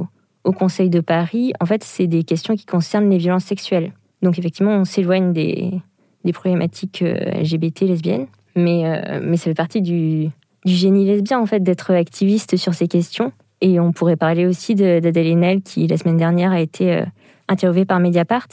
au, 0.44 0.52
Conseil 0.54 0.90
de 0.90 1.02
Paris, 1.02 1.54
en 1.60 1.68
fait, 1.68 1.84
c'est 1.84 2.08
des 2.08 2.24
questions 2.24 2.56
qui 2.56 2.66
concernent 2.66 3.10
les 3.10 3.20
violences 3.20 3.44
sexuelles. 3.44 3.92
Donc 4.24 4.40
effectivement, 4.40 4.72
on 4.72 4.84
s'éloigne 4.84 5.32
des, 5.32 5.80
problématiques 6.34 7.02
LGBT 7.02 7.82
lesbiennes, 7.82 8.26
mais, 8.56 9.20
mais 9.22 9.38
ça 9.38 9.44
fait 9.44 9.54
partie 9.54 9.84
du, 9.84 10.30
génie 10.66 11.06
lesbien, 11.06 11.40
en 11.40 11.46
fait, 11.46 11.62
d'être 11.62 11.92
activiste 11.94 12.58
sur 12.58 12.74
ces 12.74 12.88
questions. 12.88 13.32
Et 13.62 13.80
on 13.80 13.92
pourrait 13.92 14.16
parler 14.16 14.48
aussi 14.48 14.74
d'Adèle 14.74 15.28
Haenel, 15.28 15.62
qui, 15.62 15.86
la 15.86 15.98
semaine 15.98 16.18
dernière, 16.18 16.52
a 16.52 16.60
été 16.60 17.04
interviewée 17.48 17.86
par 17.86 18.00
Mediapart, 18.00 18.48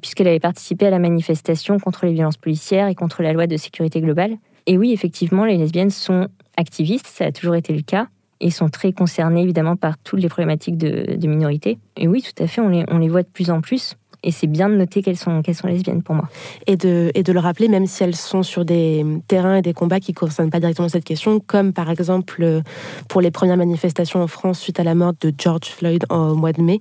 puisqu'elle 0.00 0.28
avait 0.28 0.40
participé 0.40 0.86
à 0.86 0.90
la 0.90 0.98
manifestation 0.98 1.78
contre 1.78 2.06
les 2.06 2.14
violences 2.14 2.38
policières 2.38 2.88
et 2.88 2.94
contre 2.94 3.22
la 3.22 3.34
loi 3.34 3.46
de 3.46 3.58
sécurité 3.58 4.00
globale. 4.00 4.38
Et 4.70 4.78
oui, 4.78 4.92
effectivement, 4.92 5.44
les 5.44 5.56
lesbiennes 5.56 5.90
sont 5.90 6.28
activistes, 6.56 7.08
ça 7.08 7.24
a 7.24 7.32
toujours 7.32 7.56
été 7.56 7.74
le 7.74 7.82
cas, 7.82 8.06
et 8.38 8.52
sont 8.52 8.68
très 8.68 8.92
concernées 8.92 9.42
évidemment 9.42 9.74
par 9.74 9.98
toutes 9.98 10.20
les 10.20 10.28
problématiques 10.28 10.78
de, 10.78 11.16
de 11.16 11.26
minorités. 11.26 11.76
Et 11.96 12.06
oui, 12.06 12.22
tout 12.22 12.40
à 12.40 12.46
fait, 12.46 12.60
on 12.60 12.68
les, 12.68 12.84
on 12.86 12.98
les 12.98 13.08
voit 13.08 13.24
de 13.24 13.28
plus 13.28 13.50
en 13.50 13.62
plus. 13.62 13.96
Et 14.22 14.32
c'est 14.32 14.46
bien 14.46 14.68
de 14.68 14.74
noter 14.74 15.02
qu'elles 15.02 15.16
sont, 15.16 15.42
qu'elles 15.42 15.54
sont 15.54 15.66
lesbiennes 15.66 16.02
pour 16.02 16.14
moi. 16.14 16.28
Et 16.66 16.76
de, 16.76 17.10
et 17.14 17.22
de 17.22 17.32
le 17.32 17.40
rappeler, 17.40 17.68
même 17.68 17.86
si 17.86 18.02
elles 18.02 18.16
sont 18.16 18.42
sur 18.42 18.64
des 18.64 19.04
terrains 19.28 19.56
et 19.56 19.62
des 19.62 19.72
combats 19.72 20.00
qui 20.00 20.12
ne 20.12 20.16
concernent 20.16 20.50
pas 20.50 20.60
directement 20.60 20.88
cette 20.88 21.04
question, 21.04 21.40
comme 21.40 21.72
par 21.72 21.90
exemple 21.90 22.62
pour 23.08 23.20
les 23.20 23.30
premières 23.30 23.56
manifestations 23.56 24.22
en 24.22 24.26
France 24.26 24.60
suite 24.60 24.80
à 24.80 24.84
la 24.84 24.94
mort 24.94 25.12
de 25.20 25.32
George 25.36 25.68
Floyd 25.68 26.04
au 26.10 26.34
mois 26.34 26.52
de 26.52 26.62
mai, 26.62 26.80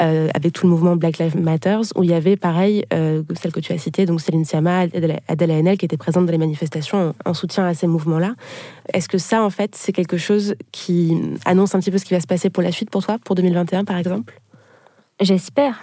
euh, 0.00 0.28
avec 0.34 0.52
tout 0.52 0.66
le 0.66 0.70
mouvement 0.70 0.96
Black 0.96 1.18
Lives 1.18 1.36
Matter, 1.36 1.78
où 1.96 2.04
il 2.04 2.10
y 2.10 2.14
avait 2.14 2.36
pareil, 2.36 2.84
euh, 2.92 3.22
celle 3.40 3.52
que 3.52 3.60
tu 3.60 3.72
as 3.72 3.78
citée, 3.78 4.06
donc 4.06 4.20
Céline 4.20 4.44
Sciamma, 4.44 4.86
Adèle 5.28 5.50
Haenel, 5.50 5.78
qui 5.78 5.84
étaient 5.84 5.96
présentes 5.96 6.26
dans 6.26 6.32
les 6.32 6.38
manifestations 6.38 7.14
en, 7.24 7.30
en 7.30 7.34
soutien 7.34 7.66
à 7.66 7.74
ces 7.74 7.86
mouvements-là. 7.86 8.34
Est-ce 8.92 9.08
que 9.08 9.18
ça, 9.18 9.42
en 9.42 9.50
fait, 9.50 9.74
c'est 9.74 9.92
quelque 9.92 10.16
chose 10.16 10.54
qui 10.72 11.16
annonce 11.44 11.74
un 11.74 11.80
petit 11.80 11.90
peu 11.90 11.98
ce 11.98 12.04
qui 12.04 12.14
va 12.14 12.20
se 12.20 12.26
passer 12.26 12.50
pour 12.50 12.62
la 12.62 12.72
suite 12.72 12.90
pour 12.90 13.04
toi, 13.04 13.18
pour 13.22 13.34
2021 13.34 13.84
par 13.84 13.96
exemple? 13.96 14.40
J'espère. 15.20 15.80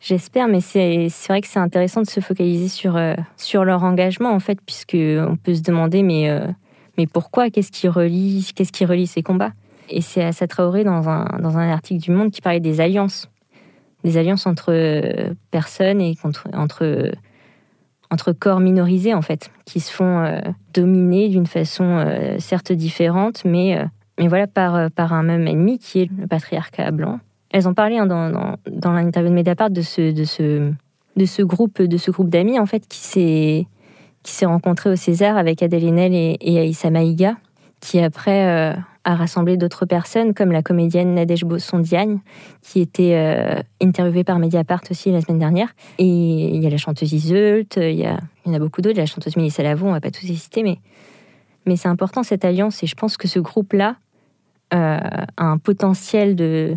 J'espère, 0.00 0.48
mais 0.48 0.62
c'est 0.62 1.08
vrai 1.28 1.42
que 1.42 1.46
c'est 1.46 1.58
intéressant 1.58 2.00
de 2.00 2.08
se 2.08 2.20
focaliser 2.20 2.68
sur, 2.68 2.96
euh, 2.96 3.14
sur 3.36 3.66
leur 3.66 3.84
engagement, 3.84 4.30
en 4.30 4.40
fait, 4.40 4.58
puisqu'on 4.64 5.36
peut 5.36 5.54
se 5.54 5.60
demander, 5.60 6.02
mais, 6.02 6.30
euh, 6.30 6.46
mais 6.96 7.06
pourquoi? 7.06 7.50
Qu'est-ce 7.50 7.70
qui, 7.70 7.86
relie, 7.86 8.50
qui 8.54 8.84
relie 8.86 9.06
ces 9.06 9.22
combats? 9.22 9.52
Et 9.90 10.00
c'est 10.00 10.24
Assa 10.24 10.46
Traoré, 10.46 10.84
dans 10.84 11.10
un, 11.10 11.26
dans 11.42 11.58
un 11.58 11.70
article 11.70 12.02
du 12.02 12.12
Monde, 12.12 12.30
qui 12.30 12.40
parlait 12.40 12.60
des 12.60 12.80
alliances. 12.80 13.28
Des 14.02 14.16
alliances 14.16 14.46
entre 14.46 14.72
euh, 14.72 15.34
personnes 15.50 16.00
et 16.00 16.16
contre, 16.16 16.48
entre, 16.54 17.12
entre 18.10 18.32
corps 18.32 18.60
minorisés, 18.60 19.12
en 19.12 19.22
fait, 19.22 19.50
qui 19.66 19.80
se 19.80 19.92
font 19.92 20.40
dominer 20.72 21.28
d'une 21.28 21.46
façon 21.46 22.06
certes 22.38 22.72
différente, 22.72 23.44
mais, 23.44 23.84
mais 24.18 24.28
voilà, 24.28 24.46
par, 24.46 24.90
par 24.92 25.12
un 25.12 25.22
même 25.22 25.46
ennemi 25.46 25.78
qui 25.78 26.00
est 26.00 26.10
le 26.18 26.26
patriarcat 26.26 26.90
blanc 26.90 27.20
elles 27.50 27.68
ont 27.68 27.74
parlé 27.74 27.98
hein, 27.98 28.06
dans, 28.06 28.56
dans, 28.70 28.92
l'interview 28.92 29.30
de 29.30 29.34
Mediapart 29.34 29.70
de 29.70 29.82
ce, 29.82 30.12
de 30.12 30.24
ce, 30.24 30.72
de 31.16 31.24
ce 31.24 31.42
groupe, 31.42 31.82
de 31.82 31.96
ce 31.96 32.10
groupe 32.10 32.28
d'amis 32.30 32.58
en 32.58 32.66
fait 32.66 32.86
qui 32.88 32.98
s'est 32.98 33.66
qui 34.22 34.32
s'est 34.32 34.46
rencontré 34.46 34.90
au 34.90 34.96
César 34.96 35.38
avec 35.38 35.62
Adèle 35.62 35.86
Haenel 35.86 36.12
et, 36.14 36.36
et 36.40 36.58
Aïssa 36.58 36.90
Maïga, 36.90 37.36
qui 37.80 38.00
après 38.00 38.46
euh, 38.46 38.74
a 39.04 39.14
rassemblé 39.14 39.56
d'autres 39.56 39.86
personnes 39.86 40.34
comme 40.34 40.52
la 40.52 40.62
comédienne 40.62 41.14
Nadège 41.14 41.44
Bosson-Diagne, 41.44 42.18
qui 42.60 42.80
était 42.80 43.14
euh, 43.14 43.62
interviewée 43.80 44.24
par 44.24 44.38
Mediapart 44.38 44.82
aussi 44.90 45.10
la 45.10 45.22
semaine 45.22 45.38
dernière. 45.38 45.74
Et 45.98 46.04
il 46.04 46.62
y 46.62 46.66
a 46.66 46.70
la 46.70 46.76
chanteuse 46.76 47.12
Iseult, 47.12 47.76
il 47.76 47.94
y, 47.94 48.04
a, 48.04 48.20
il 48.44 48.48
y 48.48 48.50
en 48.50 48.54
a 48.54 48.58
beaucoup 48.58 48.82
d'autres, 48.82 48.98
la 48.98 49.06
chanteuse 49.06 49.36
Mélissa 49.36 49.62
Lavo, 49.62 49.86
on 49.86 49.92
va 49.92 50.00
pas 50.00 50.10
tous 50.10 50.26
les 50.26 50.34
citer, 50.34 50.62
mais, 50.62 50.78
mais 51.64 51.76
c'est 51.76 51.88
important 51.88 52.22
cette 52.22 52.44
alliance 52.44 52.82
et 52.82 52.86
je 52.86 52.94
pense 52.94 53.16
que 53.16 53.26
ce 53.26 53.38
groupe-là 53.38 53.96
euh, 54.74 54.98
a 55.36 55.44
un 55.44 55.56
potentiel 55.56 56.36
de, 56.36 56.76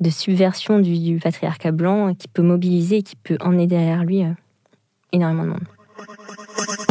de 0.00 0.10
subversion 0.10 0.80
du, 0.80 1.18
patriarcat 1.22 1.72
blanc 1.72 2.14
qui 2.14 2.28
peut 2.28 2.42
mobiliser, 2.42 3.02
qui 3.02 3.16
peut 3.16 3.38
emmener 3.40 3.66
derrière 3.66 4.04
lui 4.04 4.22
euh, 4.24 4.32
énormément 5.12 5.44
de 5.44 5.48
monde. 5.48 6.85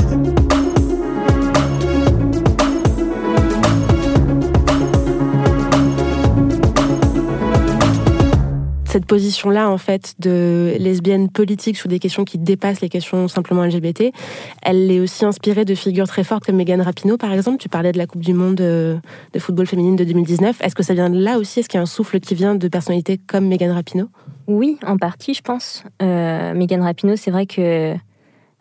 Cette 8.96 9.08
position-là, 9.08 9.70
en 9.70 9.78
fait, 9.78 10.16
de 10.20 10.74
lesbienne 10.80 11.30
politique 11.30 11.76
sur 11.76 11.90
des 11.90 12.00
questions 12.00 12.24
qui 12.24 12.38
dépassent 12.38 12.80
les 12.80 12.88
questions 12.88 13.28
simplement 13.28 13.66
LGBT, 13.66 14.14
elle 14.62 14.90
est 14.90 15.02
aussi 15.02 15.26
inspirée 15.26 15.66
de 15.66 15.76
figures 15.76 16.08
très 16.08 16.24
fortes 16.24 16.46
comme 16.46 16.56
Megan 16.56 16.80
Rapinoe, 16.80 17.18
par 17.18 17.34
exemple. 17.34 17.58
Tu 17.58 17.68
parlais 17.68 17.92
de 17.92 17.98
la 17.98 18.08
Coupe 18.08 18.24
du 18.24 18.34
Monde 18.34 18.62
euh, 18.62 18.96
de 19.34 19.40
football 19.40 19.68
féminine 19.68 19.98
de 19.98 20.06
2019. 20.06 20.62
Est-ce 20.62 20.76
que 20.76 20.82
ça 20.82 20.94
vient 20.94 21.10
de 21.10 21.20
là 21.20 21.40
aussi? 21.40 21.60
Est-ce 21.60 21.68
qu'il 21.68 21.78
y 21.78 21.80
a 21.80 21.82
un 21.82 21.86
souffle 21.86 22.22
qui 22.22 22.36
vient 22.36 22.56
de 22.56 22.68
personnalités 22.70 23.18
comme 23.18 23.50
Megan 23.50 23.72
Rapinoe? 23.72 24.08
Oui, 24.48 24.78
en 24.88 24.96
partie, 24.96 25.34
je 25.34 25.42
pense. 25.42 25.84
Euh, 26.02 26.54
Megan 26.54 26.82
Rapinoe, 26.82 27.18
c'est 27.18 27.32
vrai 27.32 27.48
que 27.48 27.94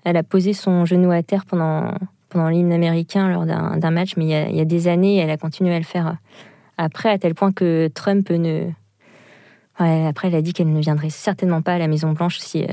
elle 0.04 0.16
a 0.16 0.24
posé 0.24 0.52
son 0.52 0.84
genou 0.84 1.12
à 1.12 1.22
terre 1.22 1.44
pendant, 1.46 1.94
pendant 2.28 2.48
l'hymne 2.48 2.72
américain 2.72 3.28
lors 3.28 3.46
d'un 3.46 3.90
match, 3.92 4.14
mais 4.16 4.24
il 4.24 4.30
y, 4.30 4.34
a, 4.34 4.48
il 4.48 4.56
y 4.56 4.60
a 4.60 4.64
des 4.64 4.88
années, 4.88 5.18
elle 5.18 5.30
a 5.30 5.36
continué 5.36 5.72
à 5.76 5.78
le 5.78 5.84
faire 5.84 6.16
après, 6.76 7.10
à 7.10 7.18
tel 7.18 7.36
point 7.36 7.52
que 7.52 7.88
Trump 7.94 8.28
ne 8.30 8.66
après, 9.76 10.28
elle 10.28 10.34
a 10.34 10.42
dit 10.42 10.52
qu'elle 10.52 10.72
ne 10.72 10.80
viendrait 10.80 11.10
certainement 11.10 11.62
pas 11.62 11.74
à 11.74 11.78
la 11.78 11.88
Maison 11.88 12.12
Blanche 12.12 12.38
si, 12.38 12.62
euh, 12.64 12.68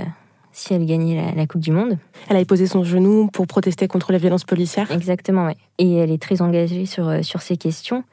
si 0.51 0.73
elle 0.73 0.85
gagnait 0.85 1.33
la, 1.35 1.47
Coupe 1.47 1.61
du 1.61 1.71
Monde. 1.71 1.97
Elle 2.29 2.37
a 2.37 2.45
posé 2.45 2.67
son 2.67 2.83
genou 2.83 3.27
pour 3.31 3.47
protester 3.47 3.87
contre 3.87 4.11
la 4.11 4.17
violence 4.17 4.43
policière. 4.43 4.91
Exactement, 4.91 5.47
oui. 5.47 5.53
Et 5.77 5.95
elle 5.95 6.11
est 6.11 6.21
très 6.21 6.41
engagée 6.41 6.85
sur, 6.85 7.07
euh, 7.07 7.21
sur 7.21 7.41
ces 7.41 7.57
questions. 7.57 8.03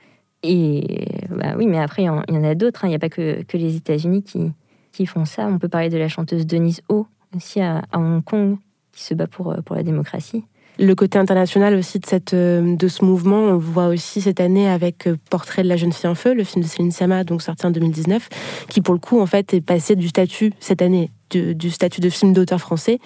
Et 0.43 1.07
bah 1.31 1.55
oui, 1.57 1.67
mais 1.67 1.81
après, 1.81 2.03
il 2.03 2.07
y, 2.07 2.09
en 2.09 2.45
a 2.45 2.55
d'autres. 2.55 2.85
Hein. 2.85 2.89
Il 2.89 2.91
n'y 2.91 2.97
a 2.97 3.01
pas 3.01 3.09
que, 3.09 3.43
que 3.43 3.57
les 3.57 3.77
États-Unis 3.77 4.23
qui, 4.23 4.53
qui 4.93 5.05
font 5.05 5.25
ça. 5.25 5.47
On 5.47 5.59
peut 5.59 5.69
parler 5.69 5.89
de 5.89 5.99
la 5.99 6.09
chanteuse 6.09 6.47
Denise 6.47 6.81
Ho, 6.89 7.07
aussi 7.37 7.61
à, 7.61 7.83
à 7.91 7.99
Hong 7.99 8.23
Kong, 8.23 8.57
qui 8.93 9.03
se 9.03 9.15
bat 9.15 9.27
pour, 9.27 9.53
euh, 9.53 9.61
pour 9.63 9.75
la 9.75 9.83
démocratie 9.83 10.45
le 10.79 10.95
côté 10.95 11.19
international 11.19 11.75
aussi 11.75 11.99
de, 11.99 12.07
cette, 12.07 12.35
euh, 12.35 12.77
de 12.77 12.89
ce 12.89 13.05
mouvement, 13.05 13.39
on 13.41 13.53
le 13.53 13.59
voit 13.59 13.89
aussi 13.89 14.21
cette 14.21 14.41
année 14.41 14.69
avec 14.69 15.07
euh, 15.07 15.17
Portrait 15.31 15.63
de 15.63 15.69
la 15.69 15.77
jeune 15.77 15.93
fille 15.93 16.09
en 16.09 16.15
feu, 16.15 16.35
le 16.35 16.45
film 16.45 16.63
de 16.63 16.69
Céline 16.69 16.93
Sciamma, 16.93 17.25
donc 17.25 17.43
sorti 17.43 17.67
en 17.67 17.71
2019, 17.71 18.29
qui 18.69 18.81
pour 18.81 18.95
le 18.95 19.01
coup 19.01 19.21
en 19.21 19.27
fait 19.27 19.53
est 19.55 19.61
passé 19.61 19.97
du 19.97 20.09
statut 20.09 20.53
cette 20.61 20.83
année 20.83 21.11
du, 21.31 21.71
statut 21.71 22.01
de 22.01 22.09
film 22.09 22.33
d'auteur 22.33 22.59
français 22.59 23.01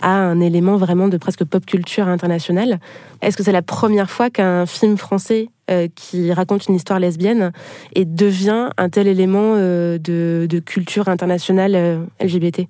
à 0.00 0.14
un 0.14 0.40
élément 0.40 0.76
vraiment 0.76 1.08
de 1.08 1.16
presque 1.16 1.44
pop 1.44 1.66
culture 1.66 2.06
internationale. 2.06 2.78
Est-ce 3.20 3.36
que 3.36 3.42
c'est 3.42 3.50
la 3.50 3.62
première 3.62 4.10
fois 4.10 4.30
qu'un 4.30 4.64
film 4.64 4.96
français 4.96 5.48
euh, 5.70 5.88
qui 5.92 6.32
raconte 6.32 6.68
une 6.68 6.76
histoire 6.76 7.00
lesbienne 7.00 7.50
et 7.96 8.04
devient 8.04 8.68
un 8.76 8.88
tel 8.90 9.08
élément 9.08 9.56
de, 9.56 9.98
de, 9.98 10.58
culture 10.60 11.08
internationale 11.08 12.06
LGBT 12.20 12.68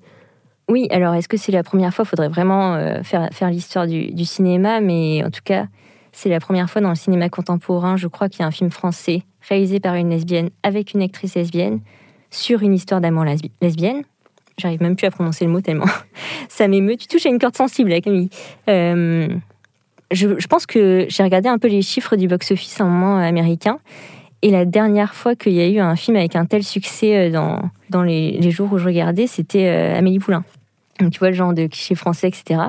oui, 0.69 0.87
alors 0.91 1.15
est-ce 1.15 1.29
que 1.29 1.37
c'est 1.37 1.53
la 1.53 1.63
première 1.63 1.93
fois 1.93 2.05
faudrait 2.05 2.29
vraiment 2.29 2.75
euh, 2.75 3.03
faire, 3.03 3.29
faire 3.33 3.51
l'histoire 3.51 3.87
du, 3.87 4.25
cinéma, 4.25 4.81
mais 4.81 5.23
en 5.25 5.31
tout 5.31 5.43
cas, 5.45 5.67
c'est 6.13 6.29
la 6.29 6.41
première 6.41 6.71
fois 6.71 6.81
dans 6.81 6.89
le 6.89 6.95
cinéma 6.95 7.29
contemporain, 7.29 7.97
je 7.97 8.09
crois 8.09 8.29
qu'il 8.29 8.41
y 8.41 8.43
a 8.45 8.47
un 8.47 8.51
film 8.51 8.71
français 8.71 9.23
réalisé 9.49 9.79
par 9.81 9.95
une 9.95 10.11
lesbienne 10.11 10.51
avec 10.63 10.95
une 10.95 11.03
actrice 11.03 11.35
lesbienne 11.35 11.81
sur 12.31 12.63
une 12.63 12.73
histoire 12.73 13.01
d'amour 13.01 13.25
lesbienne. 13.61 14.05
J'arrive 14.57 14.81
même 14.81 14.97
plus 14.97 15.07
à 15.07 15.11
prononcer 15.11 15.45
le 15.45 15.51
mot 15.51 15.61
tellement 15.61 15.87
ça 16.49 16.69
m'émeut. 16.69 16.97
Tu 16.97 17.09
touches 17.09 17.27
à 17.27 17.29
une 17.29 17.39
corde 17.39 17.57
sensible, 17.57 17.91
là, 17.91 18.01
Camille. 18.01 18.31
Euh, 18.69 19.29
je, 20.13 20.47
pense 20.47 20.65
que 20.65 21.07
j'ai 21.09 21.23
regardé 21.23 21.49
un 21.49 21.59
peu 21.59 21.69
les 21.69 21.83
chiffres 21.83 22.17
du 22.17 22.29
box-office 22.29 22.81
moment 22.81 23.19
américain. 23.19 23.79
Et 24.45 24.51
la 24.51 24.67
dernière 24.67 25.15
fois 25.15 25.35
qu'il 25.35 25.55
y 25.55 25.61
a 25.63 25.69
eu 25.69 25.79
un 25.79 25.97
film 25.97 26.19
avec 26.19 26.37
un 26.37 26.45
tel 26.45 26.63
succès 26.63 27.17
euh, 27.17 27.31
dans, 27.31 27.63
dans 27.89 28.03
les, 28.03 28.51
jours 28.51 28.71
où 28.71 28.77
je 28.77 28.85
regardais, 28.85 29.27
c'était 29.27 29.67
Amélie 29.67 30.19
Poulain. 30.19 30.45
Donc, 31.01 31.13
tu 31.13 31.19
vois, 31.19 31.31
le 31.31 31.35
genre 31.35 31.55
de 31.55 31.67
cliché 31.67 31.95
français, 31.95 32.29
etc. 32.29 32.61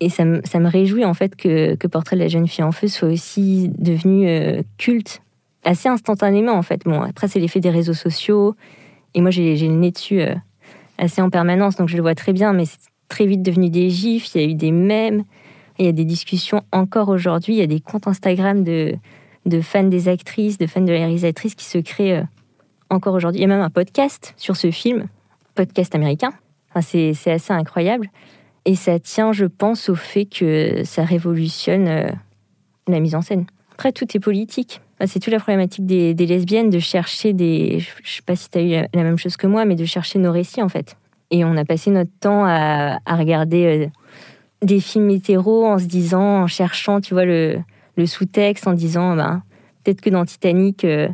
Et 0.00 0.08
ça, 0.08 0.24
ça 0.44 0.60
me 0.60 0.66
réjouit, 0.66 1.04
en 1.04 1.12
fait, 1.12 1.36
que, 1.36 1.74
que, 1.74 1.86
Portrait 1.86 2.16
de 2.16 2.22
la 2.22 2.28
jeune 2.28 2.48
fille 2.48 2.64
en 2.64 2.72
feu 2.72 2.88
soit 2.88 3.08
aussi 3.08 3.70
devenu 3.76 4.26
euh, 4.26 4.62
culte 4.78 5.20
assez 5.62 5.90
instantanément, 5.90 6.52
en 6.52 6.62
fait. 6.62 6.80
Bon, 6.86 7.02
après, 7.02 7.28
c'est 7.28 7.38
l'effet 7.38 7.60
des 7.60 7.68
réseaux 7.68 7.92
sociaux. 7.92 8.54
Et 9.12 9.20
moi, 9.20 9.30
j'ai 9.30 9.54
le 9.56 9.74
nez 9.74 9.90
dessus 9.90 10.22
euh, 10.22 10.34
assez 10.96 11.20
en 11.20 11.28
permanence, 11.28 11.76
donc 11.76 11.90
je 11.90 11.96
le 11.96 12.02
vois 12.02 12.14
très 12.14 12.32
bien. 12.32 12.54
Mais 12.54 12.64
c'est 12.64 12.78
très 13.08 13.26
vite 13.26 13.42
devenu 13.42 13.68
des 13.68 13.90
gifs, 13.90 14.34
il 14.34 14.40
y 14.40 14.44
a 14.44 14.48
eu 14.48 14.54
des 14.54 14.72
mèmes, 14.72 15.24
il 15.78 15.84
y 15.84 15.88
a 15.88 15.92
des 15.92 16.06
discussions 16.06 16.62
encore 16.72 17.10
aujourd'hui. 17.10 17.52
Il 17.52 17.58
y 17.58 17.62
a 17.62 17.66
des 17.66 17.80
comptes 17.80 18.08
Instagram 18.08 18.64
de, 18.64 18.94
de 19.46 19.60
fans 19.60 19.84
des 19.84 20.08
actrices, 20.08 20.58
de 20.58 20.66
fans 20.66 20.80
de 20.80 20.92
la 20.92 20.98
réalisatrice 20.98 21.54
qui 21.54 21.64
se 21.64 21.78
créent 21.78 22.18
euh, 22.18 22.24
encore 22.90 23.14
aujourd'hui. 23.14 23.40
Il 23.40 23.42
y 23.42 23.46
a 23.46 23.48
même 23.48 23.60
un 23.60 23.70
podcast 23.70 24.34
sur 24.36 24.56
ce 24.56 24.70
film, 24.70 25.06
podcast 25.54 25.94
américain, 25.94 26.32
c'est 26.80 27.10
assez 27.26 27.52
incroyable. 27.52 28.08
Et 28.64 28.74
ça 28.74 28.98
tient, 28.98 29.32
je 29.32 29.44
pense, 29.44 29.88
au 29.88 29.94
fait 29.94 30.24
que 30.24 30.82
ça 30.84 31.04
révolutionne 31.04 31.86
euh, 31.88 32.08
la 32.88 33.00
mise 33.00 33.14
en 33.14 33.22
scène. 33.22 33.44
Après, 33.72 33.92
tout 33.92 34.06
est 34.16 34.20
politique. 34.20 34.80
C'est 35.06 35.18
toute 35.18 35.32
la 35.32 35.38
problématique 35.38 35.84
des, 35.84 36.14
lesbiennes 36.14 36.70
de 36.70 36.78
chercher 36.78 37.32
des. 37.32 37.80
Je 37.80 38.16
sais 38.16 38.22
pas 38.22 38.36
si 38.36 38.48
tu 38.48 38.58
as 38.58 38.62
eu 38.62 38.86
la, 38.94 39.02
même 39.02 39.18
chose 39.18 39.36
que 39.36 39.46
moi, 39.46 39.64
mais 39.64 39.74
de 39.74 39.84
chercher 39.84 40.18
nos 40.18 40.32
récits, 40.32 40.62
en 40.62 40.68
fait. 40.68 40.96
Et 41.30 41.44
on 41.44 41.56
a 41.56 41.64
passé 41.64 41.90
notre 41.90 42.12
temps 42.20 42.44
à, 42.46 42.98
regarder 43.06 43.64
euh, 43.66 43.86
des 44.62 44.80
films 44.80 45.10
hétéros 45.10 45.66
en 45.66 45.78
se 45.78 45.84
disant, 45.84 46.42
en 46.42 46.46
cherchant, 46.46 47.00
tu 47.00 47.12
vois, 47.12 47.24
le, 47.24 47.58
sous-texte, 48.06 48.66
en 48.66 48.72
disant, 48.72 49.16
ben, 49.16 49.42
peut-être 49.82 50.00
que 50.00 50.10
dans 50.10 50.24
Titanic, 50.24 50.84
euh, 50.84 51.08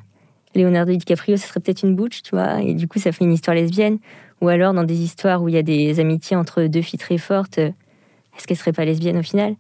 Leonardo 0.54 0.94
DiCaprio, 0.94 1.36
ce 1.36 1.46
serait 1.46 1.60
peut-être 1.60 1.82
une 1.82 1.94
butch, 1.94 2.22
tu 2.22 2.30
vois, 2.30 2.60
et 2.60 2.74
du 2.74 2.88
coup, 2.88 2.98
ça 2.98 3.12
fait 3.12 3.24
une 3.24 3.32
histoire 3.32 3.54
lesbienne. 3.54 3.98
Ou 4.40 4.48
alors 4.48 4.72
dans 4.72 4.84
des 4.84 5.02
histoires 5.02 5.42
où 5.42 5.48
il 5.48 5.54
y 5.54 5.58
a 5.58 5.62
des 5.62 6.00
amitiés 6.00 6.36
entre 6.36 6.62
deux 6.64 6.80
filles 6.80 6.98
très 6.98 7.18
fortes, 7.18 7.58
est-ce 7.58 8.46
qu'elle 8.46 8.56
serait 8.56 8.72
pas 8.72 8.86
lesbienne 8.86 9.18
au 9.18 9.22
final? 9.22 9.54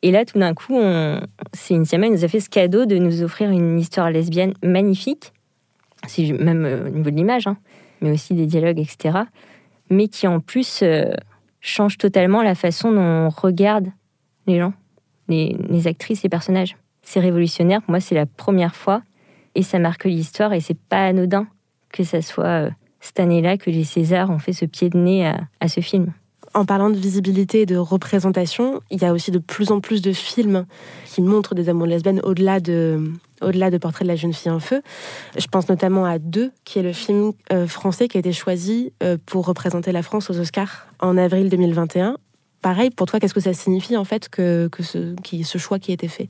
Et 0.00 0.10
là, 0.10 0.24
tout 0.24 0.38
d'un 0.38 0.54
coup, 0.54 0.80
c'est 1.52 1.74
Intiama 1.74 2.08
nous 2.08 2.24
a 2.24 2.28
fait 2.28 2.40
ce 2.40 2.48
cadeau 2.48 2.86
de 2.86 2.96
nous 2.96 3.22
offrir 3.22 3.50
une 3.50 3.78
histoire 3.78 4.10
lesbienne 4.10 4.54
magnifique, 4.62 5.32
c'est 6.08 6.32
même 6.32 6.64
au 6.86 6.88
niveau 6.88 7.10
de 7.10 7.16
l'image, 7.16 7.46
hein, 7.46 7.58
mais 8.00 8.10
aussi 8.10 8.34
des 8.34 8.46
dialogues, 8.46 8.80
etc. 8.80 9.18
Mais 9.90 10.08
qui 10.08 10.26
en 10.26 10.40
plus 10.40 10.82
change 11.60 11.98
totalement 11.98 12.42
la 12.42 12.54
façon 12.54 12.90
dont 12.90 13.00
on 13.00 13.28
regarde 13.28 13.88
les 14.46 14.58
gens, 14.58 14.72
les, 15.28 15.86
actrices, 15.86 16.22
les 16.22 16.28
personnages. 16.28 16.76
C'est 17.02 17.20
révolutionnaire. 17.20 17.80
Moi, 17.88 18.00
c'est 18.00 18.14
la 18.14 18.26
première 18.26 18.76
fois 18.76 19.02
et 19.54 19.62
ça 19.62 19.78
marque 19.78 20.04
l'histoire 20.04 20.52
et 20.52 20.60
c'est 20.60 20.78
pas 20.78 21.04
anodin 21.04 21.46
que 21.92 22.04
ça 22.04 22.22
soit 22.22 22.70
cette 23.00 23.20
année-là 23.20 23.58
que 23.58 23.70
les 23.70 23.84
Césars 23.84 24.30
ont 24.30 24.38
fait 24.38 24.52
ce 24.52 24.64
pied 24.64 24.88
de 24.88 24.96
nez 24.96 25.26
à, 25.60 25.68
ce 25.68 25.80
film. 25.80 26.12
En 26.54 26.64
parlant 26.64 26.90
de 26.90 26.96
visibilité 26.96 27.62
et 27.62 27.66
de 27.66 27.76
représentation, 27.76 28.80
il 28.90 29.02
y 29.02 29.04
a 29.04 29.12
aussi 29.12 29.30
de 29.30 29.38
plus 29.38 29.72
en 29.72 29.80
plus 29.80 30.02
de 30.02 30.12
films 30.12 30.66
qui 31.06 31.22
montrent 31.22 31.54
des 31.54 31.68
amours 31.68 31.86
lesbiennes 31.86 32.20
au-delà 32.22 32.60
de, 32.60 33.12
au-delà 33.40 33.70
de 33.70 33.78
Portrait 33.78 34.04
de 34.04 34.08
la 34.08 34.16
jeune 34.16 34.32
fille 34.32 34.50
en 34.50 34.60
feu. 34.60 34.82
Je 35.36 35.46
pense 35.46 35.68
notamment 35.68 36.04
à 36.04 36.18
Deux, 36.18 36.52
qui 36.64 36.78
est 36.78 36.82
le 36.82 36.92
film 36.92 37.32
euh, 37.52 37.66
français 37.66 38.06
qui 38.06 38.18
a 38.18 38.20
été 38.20 38.32
choisi 38.32 38.92
euh, 39.02 39.16
pour 39.24 39.46
représenter 39.46 39.92
la 39.92 40.02
France 40.02 40.30
aux 40.30 40.38
Oscars 40.38 40.86
en 41.00 41.16
avril 41.16 41.48
2021. 41.48 42.16
Pareil, 42.62 42.90
pour 42.90 43.08
toi, 43.08 43.18
qu'est-ce 43.18 43.34
que 43.34 43.40
ça 43.40 43.52
signifie 43.52 43.96
en 43.96 44.04
fait 44.04 44.28
que, 44.28 44.70
ce, 44.80 45.58
choix 45.58 45.80
qui 45.80 45.90
a 45.90 45.94
été 45.94 46.06
fait? 46.06 46.28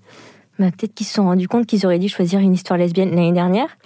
Bah, 0.59 0.71
Peut-être 0.71 0.95
qu'ils 0.95 1.07
se 1.07 1.15
sont 1.15 1.25
rendus 1.25 1.47
compte 1.47 1.67
qu'ils 1.67 1.85
auraient 1.85 1.99
dû 1.99 2.09
choisir 2.09 2.41
une 2.41 2.55
histoire 2.55 2.79
lesbienne 2.79 3.11
l'année 3.11 3.33
dernière. 3.33 3.77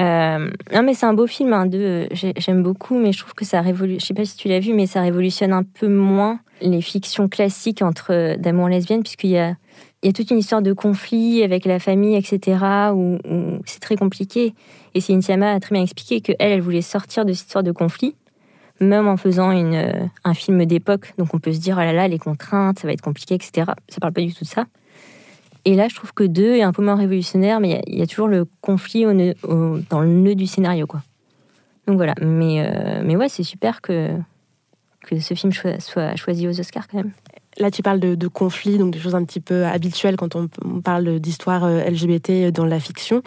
Euh, 0.00 0.48
non, 0.72 0.82
mais 0.82 0.94
c'est 0.94 1.06
un 1.06 1.12
beau 1.12 1.26
film, 1.26 1.52
hein. 1.52 1.68
J'aime 2.12 2.62
beaucoup, 2.62 2.98
mais 2.98 3.12
je 3.12 3.18
trouve 3.18 3.34
que 3.34 3.44
ça 3.44 3.60
révolutionne. 3.60 4.00
Je 4.00 4.06
sais 4.06 4.14
pas 4.14 4.24
si 4.24 4.36
tu 4.36 4.48
l'as 4.48 4.60
vu, 4.60 4.72
mais 4.72 4.86
ça 4.86 5.02
révolutionne 5.02 5.52
un 5.52 5.64
peu 5.64 5.88
moins 5.88 6.38
les 6.60 6.80
fictions 6.80 7.28
classiques 7.28 7.82
entre 7.82 8.12
euh, 8.12 8.36
d'amour 8.36 8.68
lesbienne, 8.68 9.02
puisqu'il 9.02 9.30
y 9.30 9.38
a, 9.38 9.56
toute 10.14 10.30
une 10.30 10.38
histoire 10.38 10.62
de 10.62 10.72
conflit 10.72 11.42
avec 11.42 11.64
la 11.64 11.78
famille, 11.80 12.16
etc., 12.16 12.58
où, 12.94 13.18
c'est 13.66 13.80
très 13.80 13.96
compliqué. 13.96 14.54
Et 14.94 15.00
Cynthia 15.00 15.34
a 15.34 15.60
très 15.60 15.74
bien 15.74 15.82
expliqué 15.82 16.20
qu'elle, 16.20 16.36
elle 16.38 16.60
voulait 16.60 16.82
sortir 16.82 17.24
de 17.24 17.32
cette 17.32 17.46
histoire 17.46 17.64
de 17.64 17.72
conflit, 17.72 18.14
même 18.80 19.08
en 19.08 19.16
faisant 19.16 19.50
une, 19.52 19.74
euh, 19.74 20.06
un 20.24 20.34
film 20.34 20.64
d'époque. 20.64 21.14
Donc 21.18 21.34
on 21.34 21.38
peut 21.38 21.52
se 21.52 21.60
dire, 21.60 21.76
oh 21.78 21.82
là 21.82 21.92
là, 21.92 22.08
les 22.08 22.18
contraintes, 22.18 22.78
ça 22.78 22.86
va 22.86 22.92
être 22.92 23.00
compliqué, 23.00 23.34
etc. 23.34 23.72
Ça 23.88 24.00
parle 24.00 24.12
pas 24.12 24.20
du 24.20 24.34
tout 24.34 24.44
de 24.44 24.48
ça. 24.48 24.66
Et 25.64 25.76
là, 25.76 25.88
je 25.88 25.94
trouve 25.94 26.12
que 26.12 26.24
deux 26.24 26.56
est 26.56 26.62
un 26.62 26.72
peu 26.72 26.82
moins 26.82 26.96
révolutionnaire, 26.96 27.60
mais 27.60 27.82
il 27.86 27.96
y, 27.96 28.02
a 28.02 28.06
toujours 28.06 28.26
le 28.26 28.46
conflit 28.60 29.04
dans 29.04 30.00
le 30.00 30.08
nœud 30.08 30.34
du 30.34 30.48
scénario, 30.48 30.88
quoi. 30.88 31.02
Donc 31.86 31.96
voilà. 31.96 32.14
Mais, 32.20 32.64
euh, 32.66 33.02
mais 33.04 33.14
ouais, 33.14 33.28
c'est 33.28 33.44
super 33.44 33.80
que, 33.80 34.10
que 35.02 35.20
ce 35.20 35.34
film 35.34 35.52
soit 35.52 36.16
choisi 36.16 36.48
aux 36.48 36.58
Oscars 36.58 36.88
quand 36.88 36.96
même. 36.96 37.12
Là, 37.58 37.70
tu 37.70 37.82
parles 37.82 38.00
de, 38.00 38.14
de 38.14 38.28
conflits, 38.28 38.78
donc 38.78 38.92
des 38.92 38.98
choses 38.98 39.14
un 39.14 39.24
petit 39.24 39.40
peu 39.40 39.66
habituelles 39.66 40.16
quand 40.16 40.36
on, 40.36 40.48
parle 40.82 41.20
d'histoire 41.20 41.64
euh, 41.64 41.84
LGBT 41.84 42.50
dans 42.50 42.64
la 42.64 42.80
fiction. 42.80 43.22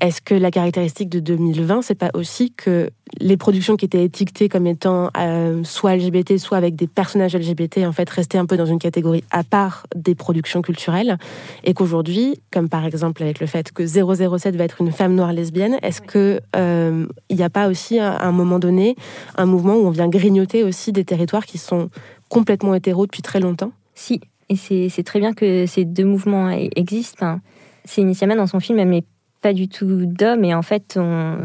Est-ce 0.00 0.20
que 0.20 0.34
la 0.34 0.50
caractéristique 0.50 1.08
de 1.08 1.20
2020, 1.20 1.82
c'est 1.82 1.94
pas 1.94 2.10
aussi 2.14 2.52
que 2.52 2.90
les 3.18 3.36
productions 3.36 3.76
qui 3.76 3.84
étaient 3.84 4.04
étiquetées 4.04 4.48
comme 4.48 4.66
étant 4.66 5.10
euh, 5.18 5.64
soit 5.64 5.96
LGBT, 5.96 6.38
soit 6.38 6.58
avec 6.58 6.76
des 6.76 6.86
personnages 6.86 7.34
LGBT, 7.34 7.78
en 7.86 7.92
fait, 7.92 8.08
restaient 8.08 8.38
un 8.38 8.46
peu 8.46 8.56
dans 8.56 8.66
une 8.66 8.78
catégorie 8.78 9.24
à 9.30 9.42
part 9.42 9.86
des 9.94 10.14
productions 10.14 10.62
culturelles, 10.62 11.16
et 11.64 11.74
qu'aujourd'hui, 11.74 12.40
comme 12.50 12.68
par 12.68 12.84
exemple 12.84 13.22
avec 13.22 13.40
le 13.40 13.46
fait 13.46 13.72
que 13.72 13.86
007 13.86 14.56
va 14.56 14.64
être 14.64 14.80
une 14.80 14.92
femme 14.92 15.14
noire 15.14 15.32
lesbienne, 15.32 15.78
est-ce 15.82 16.00
que 16.00 16.40
euh, 16.56 17.06
il 17.28 17.36
n'y 17.36 17.42
a 17.42 17.50
pas 17.50 17.68
aussi 17.68 17.98
à 17.98 18.22
un 18.22 18.32
moment 18.32 18.58
donné 18.58 18.96
un 19.36 19.46
mouvement 19.46 19.74
où 19.74 19.86
on 19.86 19.90
vient 19.90 20.08
grignoter 20.08 20.64
aussi 20.64 20.92
des 20.92 21.04
territoires 21.04 21.46
qui 21.46 21.58
sont 21.58 21.90
complètement 22.32 22.74
hétéro 22.74 23.04
depuis 23.04 23.20
très 23.20 23.40
longtemps 23.40 23.72
Si, 23.94 24.22
et 24.48 24.56
c'est 24.56 25.02
très 25.04 25.20
bien 25.20 25.34
que 25.34 25.66
ces 25.66 25.84
deux 25.84 26.06
mouvements 26.06 26.48
existent. 26.48 27.40
c'est 27.84 28.00
initialement 28.00 28.36
dans 28.36 28.46
son 28.46 28.58
film, 28.58 28.78
elle 28.78 28.88
n'est 28.88 29.04
pas 29.42 29.52
du 29.52 29.68
tout 29.68 30.06
d'homme, 30.06 30.42
et 30.44 30.54
en 30.54 30.62
fait, 30.62 30.98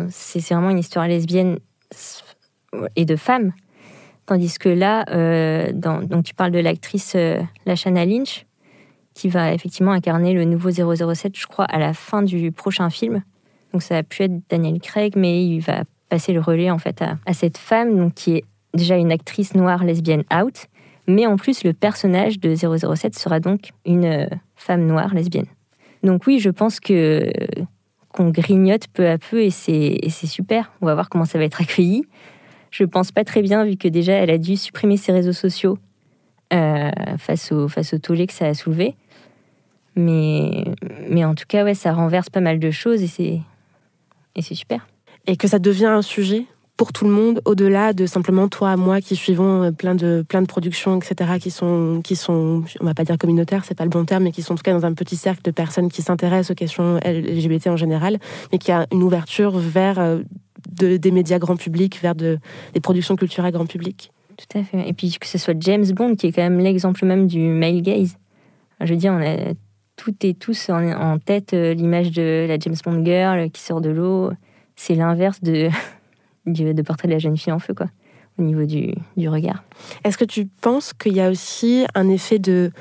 c'est 0.09 0.39
vraiment 0.53 0.69
une 0.69 0.79
histoire 0.79 1.07
lesbienne 1.07 1.59
et 2.95 3.03
de 3.03 3.15
femme. 3.17 3.51
Tandis 4.27 4.57
que 4.59 4.69
là, 4.69 5.05
euh, 5.09 5.71
donc 5.73 6.23
tu 6.23 6.33
parles 6.33 6.51
de 6.51 6.59
l'actrice 6.59 7.13
euh, 7.15 7.41
Lashana 7.65 8.05
Lynch, 8.05 8.45
qui 9.13 9.29
va 9.29 9.53
effectivement 9.53 9.91
incarner 9.91 10.33
le 10.33 10.45
nouveau 10.45 10.69
007, 10.69 11.37
je 11.37 11.47
crois, 11.47 11.65
à 11.65 11.79
la 11.79 11.93
fin 11.93 12.21
du 12.21 12.51
prochain 12.51 12.89
film. 12.89 13.23
Donc 13.73 13.81
ça 13.83 13.97
a 13.97 14.03
pu 14.03 14.23
être 14.23 14.39
Daniel 14.49 14.79
Craig, 14.79 15.13
mais 15.15 15.45
il 15.45 15.59
va 15.59 15.83
passer 16.09 16.33
le 16.33 16.39
relais 16.39 16.71
en 16.71 16.77
fait 16.77 17.01
à, 17.01 17.17
à 17.25 17.33
cette 17.33 17.57
femme 17.57 17.97
donc, 17.97 18.13
qui 18.13 18.35
est 18.35 18.45
déjà 18.73 18.95
une 18.95 19.11
actrice 19.11 19.55
noire 19.55 19.83
lesbienne 19.83 20.23
out, 20.33 20.67
mais 21.07 21.25
en 21.25 21.37
plus, 21.37 21.63
le 21.63 21.73
personnage 21.73 22.39
de 22.39 22.53
007 22.53 23.17
sera 23.17 23.39
donc 23.39 23.71
une 23.85 24.05
euh, 24.05 24.27
femme 24.55 24.85
noire 24.85 25.13
lesbienne. 25.13 25.47
Donc 26.03 26.27
oui, 26.27 26.39
je 26.39 26.49
pense 26.49 26.79
que 26.79 27.31
qu'on 28.09 28.29
grignote 28.29 28.87
peu 28.87 29.07
à 29.07 29.17
peu 29.17 29.41
et 29.43 29.51
c'est 29.51 30.09
super. 30.09 30.71
On 30.81 30.85
va 30.85 30.95
voir 30.95 31.09
comment 31.09 31.25
ça 31.25 31.37
va 31.37 31.45
être 31.45 31.61
accueilli. 31.61 32.03
Je 32.71 32.83
pense 32.83 33.11
pas 33.11 33.23
très 33.23 33.41
bien 33.41 33.63
vu 33.63 33.77
que 33.77 33.87
déjà 33.87 34.13
elle 34.13 34.31
a 34.31 34.37
dû 34.37 34.57
supprimer 34.57 34.97
ses 34.97 35.11
réseaux 35.11 35.33
sociaux 35.33 35.77
euh, 36.53 36.89
face 37.17 37.51
au 37.51 37.97
tollé 37.99 38.27
que 38.27 38.33
ça 38.33 38.47
a 38.47 38.53
soulevé. 38.53 38.95
Mais 39.95 40.65
en 41.23 41.35
tout 41.35 41.45
cas 41.47 41.63
ouais, 41.63 41.73
ça 41.73 41.93
renverse 41.93 42.29
pas 42.29 42.41
mal 42.41 42.59
de 42.59 42.71
choses 42.71 43.03
et 43.03 43.41
c'est 44.41 44.55
super. 44.55 44.87
Et 45.27 45.37
que 45.37 45.47
ça 45.47 45.59
devient 45.59 45.85
un 45.85 46.01
sujet? 46.01 46.45
Pour 46.77 46.93
tout 46.93 47.05
le 47.05 47.11
monde, 47.11 47.41
au-delà 47.45 47.91
de 47.91 48.05
simplement 48.05 48.47
toi, 48.47 48.77
moi, 48.77 49.01
qui 49.01 49.15
suivons 49.15 49.63
euh, 49.63 49.71
plein 49.71 49.95
de, 49.95 50.23
plein 50.27 50.43
de 50.43 50.47
productions, 50.47 50.97
etc., 50.97 51.39
qui 51.41 51.49
sont, 51.49 52.01
qui 52.03 52.15
sont, 52.15 52.63
on 52.79 52.85
va 52.85 52.93
pas 52.93 53.03
dire 53.03 53.17
communautaires, 53.17 53.65
c'est 53.65 53.75
pas 53.75 53.83
le 53.83 53.89
bon 53.89 54.05
terme, 54.05 54.23
mais 54.23 54.31
qui 54.31 54.43
sont 54.43 54.53
en 54.53 54.55
tout 54.55 54.63
cas 54.63 54.73
dans 54.73 54.85
un 54.85 54.93
petit 54.93 55.15
cercle 55.15 55.41
de 55.41 55.51
personnes 55.51 55.89
qui 55.89 56.03
s'intéressent 56.03 56.51
aux 56.51 56.55
questions 56.55 56.99
LGBT 57.03 57.67
en 57.67 57.77
général, 57.77 58.19
mais 58.51 58.59
qui 58.59 58.71
a 58.71 58.85
une 58.91 59.01
ouverture 59.01 59.57
vers 59.57 59.99
euh, 59.99 60.19
des 60.77 61.11
médias 61.11 61.39
grand 61.39 61.55
public, 61.55 61.99
vers 61.99 62.13
de, 62.13 62.37
des 62.73 62.79
productions 62.79 63.15
culturelles 63.15 63.51
grand 63.51 63.65
public. 63.65 64.11
Tout 64.37 64.59
à 64.59 64.63
fait. 64.63 64.87
Et 64.87 64.93
puis 64.93 65.17
que 65.19 65.25
ce 65.25 65.39
soit 65.39 65.55
James 65.59 65.85
Bond, 65.93 66.15
qui 66.15 66.27
est 66.27 66.31
quand 66.31 66.43
même 66.43 66.59
l'exemple 66.59 67.03
même 67.05 67.25
du 67.25 67.39
male 67.39 67.81
gaze. 67.81 68.17
Je 68.81 68.93
veux 68.93 68.99
dire, 68.99 69.11
on 69.13 69.21
a 69.21 69.53
toutes 69.95 70.23
et 70.23 70.35
tous 70.35 70.69
en, 70.69 70.91
en 70.91 71.17
tête 71.17 71.55
euh, 71.55 71.73
l'image 71.73 72.11
de 72.11 72.45
la 72.47 72.59
James 72.59 72.75
Bond 72.85 73.03
girl 73.03 73.49
qui 73.49 73.61
sort 73.61 73.81
de 73.81 73.89
l'eau. 73.89 74.29
C'est 74.75 74.93
l'inverse 74.93 75.41
de 75.41 75.69
de 76.47 76.81
portrait 76.81 77.07
de 77.07 77.13
la 77.13 77.19
jeune 77.19 77.37
fille 77.37 77.53
en 77.53 77.59
feu, 77.59 77.73
quoi, 77.73 77.87
au 78.39 78.43
niveau 78.43 78.65
du, 78.65 78.93
du 79.15 79.29
regard. 79.29 79.63
Est-ce 80.03 80.17
que 80.17 80.25
tu 80.25 80.45
penses 80.45 80.93
qu'il 80.93 81.13
y 81.13 81.21
a 81.21 81.29
aussi 81.29 81.85
un 81.95 82.09
effet 82.09 82.39
de 82.39 82.71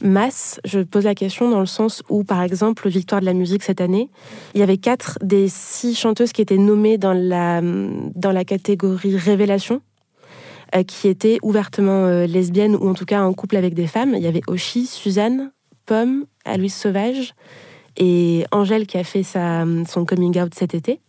masse? 0.00 0.60
Je 0.64 0.80
pose 0.80 1.04
la 1.04 1.14
question 1.14 1.50
dans 1.50 1.60
le 1.60 1.66
sens 1.66 2.02
où, 2.08 2.24
par 2.24 2.42
exemple, 2.42 2.88
Victoire 2.88 3.20
de 3.20 3.26
la 3.26 3.34
musique 3.34 3.62
cette 3.62 3.80
année, 3.80 4.08
il 4.54 4.60
y 4.60 4.62
avait 4.62 4.78
quatre 4.78 5.18
des 5.22 5.48
six 5.48 5.94
chanteuses 5.94 6.32
qui 6.32 6.42
étaient 6.42 6.58
nommées 6.58 6.98
dans 6.98 7.12
la, 7.12 7.60
dans 7.62 8.32
la 8.32 8.44
catégorie 8.44 9.16
Révélation 9.16 9.82
euh, 10.74 10.82
qui 10.82 11.08
étaient 11.08 11.38
ouvertement 11.42 12.06
euh, 12.06 12.26
lesbiennes 12.26 12.76
ou 12.76 12.88
en 12.88 12.94
tout 12.94 13.04
cas 13.04 13.22
en 13.22 13.32
couple 13.34 13.56
avec 13.56 13.74
des 13.74 13.86
femmes. 13.86 14.14
Il 14.16 14.22
y 14.22 14.26
avait 14.26 14.42
Oshi, 14.46 14.86
Suzanne, 14.86 15.52
Pomme, 15.84 16.24
Aloïs 16.44 16.74
Sauvage 16.74 17.34
et 17.96 18.44
Angèle 18.52 18.86
qui 18.86 18.96
a 18.96 19.04
fait 19.04 19.24
sa, 19.24 19.64
son 19.88 20.04
coming 20.04 20.40
out 20.40 20.54
cet 20.54 20.74
été. 20.74 21.00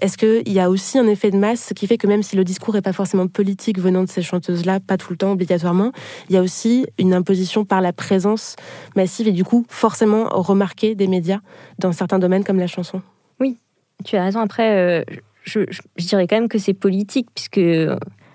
Est-ce 0.00 0.16
qu'il 0.16 0.52
y 0.52 0.60
a 0.60 0.70
aussi 0.70 0.98
un 0.98 1.06
effet 1.06 1.30
de 1.30 1.36
masse 1.36 1.72
qui 1.74 1.86
fait 1.86 1.98
que 1.98 2.06
même 2.06 2.22
si 2.22 2.36
le 2.36 2.44
discours 2.44 2.74
n'est 2.74 2.82
pas 2.82 2.92
forcément 2.92 3.26
politique 3.26 3.78
venant 3.78 4.02
de 4.02 4.08
ces 4.08 4.22
chanteuses-là, 4.22 4.80
pas 4.80 4.96
tout 4.96 5.12
le 5.12 5.16
temps 5.16 5.32
obligatoirement, 5.32 5.92
il 6.28 6.34
y 6.34 6.38
a 6.38 6.42
aussi 6.42 6.86
une 6.98 7.14
imposition 7.14 7.64
par 7.64 7.80
la 7.80 7.92
présence 7.92 8.56
massive 8.96 9.28
et 9.28 9.32
du 9.32 9.44
coup 9.44 9.64
forcément 9.68 10.28
remarquée 10.30 10.94
des 10.94 11.06
médias 11.06 11.40
dans 11.78 11.92
certains 11.92 12.18
domaines 12.18 12.44
comme 12.44 12.58
la 12.58 12.66
chanson? 12.66 13.02
Oui, 13.40 13.58
tu 14.04 14.16
as 14.16 14.24
raison. 14.24 14.40
Après, 14.40 14.76
euh, 14.76 15.04
je, 15.44 15.60
dirais 15.98 16.26
quand 16.26 16.36
même 16.36 16.48
que 16.48 16.58
c'est 16.58 16.74
politique 16.74 17.28
puisque 17.34 17.60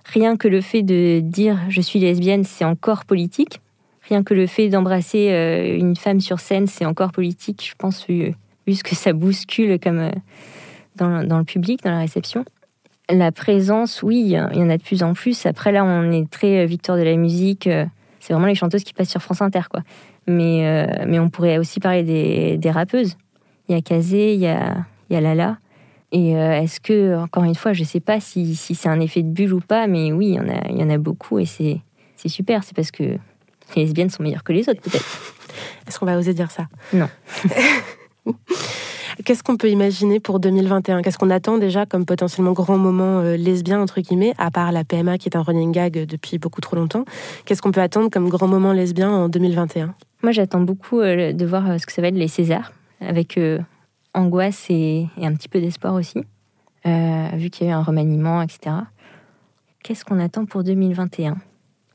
rien 0.06 0.38
que 0.38 0.48
le 0.48 0.62
fait 0.62 0.84
de 0.84 1.20
dire 1.20 1.60
je 1.70 1.82
suis 1.82 2.00
lesbienne, 2.00 2.44
c'est 2.44 2.66
encore 2.66 3.06
politique. 3.06 3.62
Rien 4.04 4.24
que 4.24 4.34
le 4.34 4.48
fait 4.48 4.70
d'embrasser 4.70 5.32
euh, 5.32 5.78
une 5.78 5.98
femme 5.98 6.22
sur 6.22 6.40
scène, 6.40 6.68
c'est 6.68 6.86
encore 6.86 7.12
politique, 7.12 7.68
je 7.70 7.76
pense, 7.78 8.08
vu, 8.08 8.34
ce 8.68 8.84
que 8.84 8.96
ça 8.96 9.12
bouscule 9.12 9.80
comme, 9.80 10.00
euh, 10.00 10.12
dans, 10.98 11.38
le 11.38 11.44
public, 11.44 11.84
dans 11.84 11.92
la 11.92 12.00
réception. 12.00 12.46
La 13.10 13.32
présence, 13.32 14.04
oui, 14.04 14.22
il 14.22 14.32
y 14.32 14.40
en 14.40 14.70
a 14.70 14.78
de 14.78 14.84
plus 14.84 15.04
en 15.04 15.14
plus. 15.14 15.46
Après, 15.46 15.72
là, 15.72 15.86
on 15.86 16.12
est 16.12 16.30
très 16.30 16.64
euh, 16.64 16.66
victoire 16.66 16.98
de 16.98 17.04
la 17.04 17.16
musique. 17.16 17.68
Euh, 17.68 17.86
c'est 18.20 18.34
vraiment 18.34 18.48
les 18.48 18.56
chanteuses 18.56 18.84
qui 18.84 18.94
passent 18.94 19.10
sur 19.10 19.22
France 19.22 19.42
Inter, 19.42 19.62
quoi. 19.72 19.82
Mais, 20.28 20.68
euh, 20.68 21.06
mais 21.08 21.18
on 21.20 21.30
pourrait 21.30 21.58
aussi 21.58 21.80
parler 21.80 22.04
des, 22.04 22.58
des 22.58 22.72
rappeuses. 22.72 23.16
Il 23.70 23.76
y 23.76 23.78
a 23.78 23.82
Kazé, 23.82 24.34
il 24.34 24.42
y 24.42 24.48
a, 24.48 24.78
il 25.10 25.14
y 25.14 25.16
a 25.16 25.22
Lala. 25.22 25.58
Et 26.12 26.32
est-ce 26.32 26.80
que, 26.80 27.18
encore 27.18 27.44
une 27.44 27.56
fois, 27.56 27.74
je 27.74 27.82
ne 27.82 27.86
sais 27.86 28.00
pas 28.00 28.22
si, 28.22 28.56
si 28.56 28.76
c'est 28.76 28.88
un 28.88 29.02
effet 29.02 29.24
de 29.24 29.30
bulle 29.30 29.54
ou 29.54 29.60
pas, 29.60 29.88
mais 29.88 30.14
oui, 30.14 30.28
il 30.28 30.34
y 30.36 30.40
en 30.40 30.48
a, 30.48 30.70
il 30.70 30.78
y 30.78 30.84
en 30.84 30.90
a 30.90 30.98
beaucoup 30.98 31.38
et 31.38 31.46
c'est, 31.46 31.82
c'est 32.16 32.30
super. 32.30 32.64
C'est 32.64 32.74
parce 32.74 32.92
que 32.92 33.04
les 33.04 33.84
lesbiennes 33.84 34.10
sont 34.10 34.24
meilleures 34.24 34.46
que 34.46 34.54
les 34.54 34.70
autres, 34.70 34.82
peut-être. 34.82 35.36
Est-ce 35.88 36.00
qu'on 36.00 36.06
va 36.06 36.18
oser 36.18 36.34
dire 36.34 36.52
ça? 36.52 36.68
Non. 36.94 37.10
qu'est-ce 39.28 39.44
qu'on 39.44 39.58
peut 39.58 39.70
imaginer 39.70 40.22
pour 40.22 40.40
2021 40.40 41.02
Qu'est-ce 41.02 41.18
qu'on 41.18 41.30
attend 41.30 41.58
déjà 41.58 41.86
comme 41.86 42.06
potentiellement 42.06 42.54
grand 42.54 42.78
moment 42.78 43.20
euh, 43.20 43.36
lesbien, 43.36 43.82
entre 43.82 44.00
guillemets, 44.00 44.34
à 44.38 44.52
part 44.52 44.72
la 44.72 44.86
PMA 44.86 45.18
qui 45.18 45.28
est 45.28 45.36
un 45.36 45.42
running 45.42 45.74
gag 45.74 46.06
depuis 46.06 46.38
beaucoup 46.38 46.62
trop 46.62 46.78
longtemps? 46.78 47.04
Qu'est-ce 47.44 47.62
qu'on 47.62 47.74
peut 47.74 47.82
attendre 47.82 48.10
comme 48.10 48.30
grand 48.30 48.48
moment 48.48 48.72
lesbien 48.72 49.12
en 49.12 49.28
2021 49.28 49.94
Moi, 50.24 50.32
j'attends 50.32 50.62
beaucoup 50.62 51.02
euh, 51.02 51.34
de 51.34 51.46
voir 51.46 51.70
euh, 51.70 51.78
ce 51.78 51.86
que 51.86 51.92
ça 51.92 52.02
va 52.02 52.08
être 52.08 52.16
les 52.16 52.30
Césars, 52.30 52.72
avec 53.02 53.38
angoisse 54.14 54.68
et, 54.70 55.08
un 55.22 55.34
petit 55.34 55.50
peu 55.50 55.60
d'espoir 55.60 55.94
aussi, 55.94 56.20
vu 56.86 57.50
qu'il 57.50 57.68
y 57.68 57.70
a 57.70 57.74
eu 57.74 57.76
un 57.76 57.84
remaniement, 57.84 58.42
etc. 58.42 58.78
Qu'est-ce 59.84 60.06
qu'on 60.06 60.20
attend 60.20 60.46
pour 60.46 60.64
2021 60.64 61.36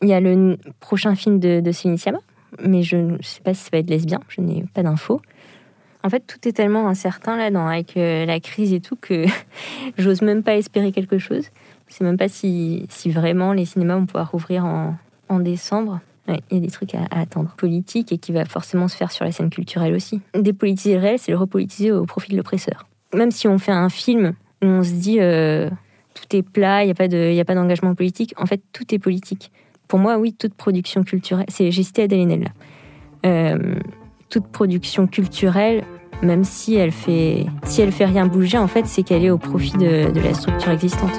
Il 0.03 0.09
y 0.09 0.13
a 0.13 0.21
le 0.21 0.59
prochain 0.81 1.15
film 1.15 1.41
de, 1.41 1.61
de 1.61 1.73
Céline 1.73 1.97
Sciamma, 1.97 2.21
mais 2.63 2.83
je 2.83 2.97
ne 2.97 3.23
sais 3.23 3.41
pas 3.41 3.55
si 3.55 3.63
ça 3.63 3.71
va 3.73 3.79
être 3.79 3.89
lesbien, 3.89 4.21
je 4.29 4.43
n'ai 4.43 4.65
pas 4.75 4.83
d'infos. 4.83 5.23
En 6.05 6.11
fait, 6.11 6.21
tout 6.27 6.49
est 6.49 6.53
tellement 6.53 6.89
incertain 6.89 7.37
là, 7.37 7.51
dans, 7.51 7.67
avec 7.67 7.97
euh, 7.97 8.27
la 8.27 8.41
crise 8.41 8.73
et 8.73 8.81
tout, 8.81 8.97
que 8.97 9.25
j'ose 9.99 10.23
même 10.23 10.43
pas 10.43 10.57
espérer 10.57 10.93
quelque 10.93 11.19
chose. 11.19 11.47
Je 11.89 11.95
sais 11.95 12.05
même 12.05 12.17
pas 12.17 12.29
si, 12.29 12.87
si 12.89 13.11
vraiment 13.11 13.53
les 13.53 13.65
cinémas 13.65 13.97
vont 13.97 14.07
pouvoir 14.07 14.31
rouvrir 14.31 14.65
en, 14.65 14.97
en 15.29 15.39
décembre. 15.39 16.01
Il 16.29 16.39
y 16.53 16.57
a 16.57 16.61
des 16.61 16.71
trucs 16.71 16.95
à, 16.95 17.05
attendre. 17.11 17.55
Politique 17.57 18.13
et 18.13 18.19
qui 18.19 18.33
va 18.33 18.45
forcément 18.45 18.89
se 18.89 18.97
faire 18.97 19.11
sur 19.11 19.25
la 19.25 19.33
scène 19.33 19.51
culturelle 19.51 19.95
aussi. 19.95 20.21
Dépolitiser 20.35 20.95
le 20.95 21.01
réel, 21.01 21.19
c'est 21.19 21.33
le 21.33 21.39
repolitiser 21.39 21.93
au 21.93 22.07
profit 22.07 22.33
de 22.33 22.37
l'oppresseur. 22.37 22.87
Même 23.13 23.31
si 23.31 23.49
on 23.49 23.59
fait 23.59 23.73
un 23.73 23.89
film 23.89 24.35
où 24.63 24.67
on 24.67 24.83
se 24.83 24.93
dit 24.93 25.19
euh, 25.21 25.69
tout 26.15 26.37
est 26.37 26.43
plat, 26.43 26.85
il 26.85 26.87
n'y 26.87 27.41
a 27.41 27.45
pas 27.45 27.55
d'engagement 27.55 27.95
politique, 27.95 28.35
en 28.37 28.47
fait, 28.47 28.63
tout 28.73 28.95
est 28.95 28.99
politique. 28.99 29.51
Pour 29.89 29.99
moi, 29.99 30.17
oui, 30.17 30.33
toute 30.33 30.55
production 30.55 31.03
culturelle. 31.03 31.47
J'ai 31.49 31.71
cité 31.71 32.05
Adèle 32.05 32.21
Haenel 32.21 32.45
là. 32.45 32.51
Euh, 33.27 33.75
toute 34.33 34.49
production 34.49 35.07
culturelle, 35.07 35.85
même 36.23 36.43
si 36.43 36.75
elle 36.75 36.91
fait, 36.91 37.47
fait 37.67 38.05
rien 38.05 38.27
bouger, 38.27 38.57
en 38.57 38.67
fait, 38.67 38.87
c'est 38.87 39.03
qu'elle 39.03 39.25
est 39.25 39.31
au 39.31 39.37
profit 39.37 39.73
de, 39.73 40.11
de, 40.11 40.21
la 40.21 40.33
structure 40.33 40.71
existante. 40.71 41.13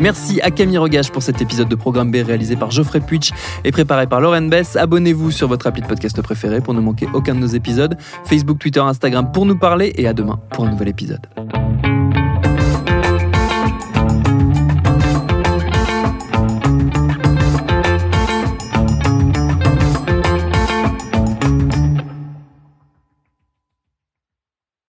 Merci 0.00 0.40
à 0.40 0.50
Camille 0.50 0.78
Rogage 0.78 1.12
pour 1.12 1.22
cet 1.22 1.40
épisode 1.40 1.68
de 1.68 1.76
Programme 1.76 2.10
B 2.10 2.16
réalisé 2.16 2.56
par 2.56 2.72
Geoffrey 2.72 2.98
Puitch 2.98 3.30
et 3.62 3.70
préparé 3.70 4.08
par 4.08 4.20
Lauren 4.20 4.48
Bess. 4.48 4.74
Abonnez-vous 4.74 5.30
sur 5.30 5.46
votre 5.46 5.68
appli 5.68 5.82
de 5.82 5.86
podcast 5.86 6.20
préféré 6.20 6.60
pour 6.60 6.74
ne 6.74 6.80
manquer 6.80 7.06
aucun 7.14 7.36
de 7.36 7.40
nos 7.40 7.46
épisodes. 7.46 7.96
Facebook, 8.24 8.58
Twitter, 8.58 8.80
Instagram 8.80 9.30
pour 9.30 9.46
nous 9.46 9.56
parler 9.56 9.92
et 9.96 10.08
à 10.08 10.12
demain 10.12 10.40
pour 10.50 10.64
un 10.64 10.70
nouvel 10.70 10.88
épisode. 10.88 11.24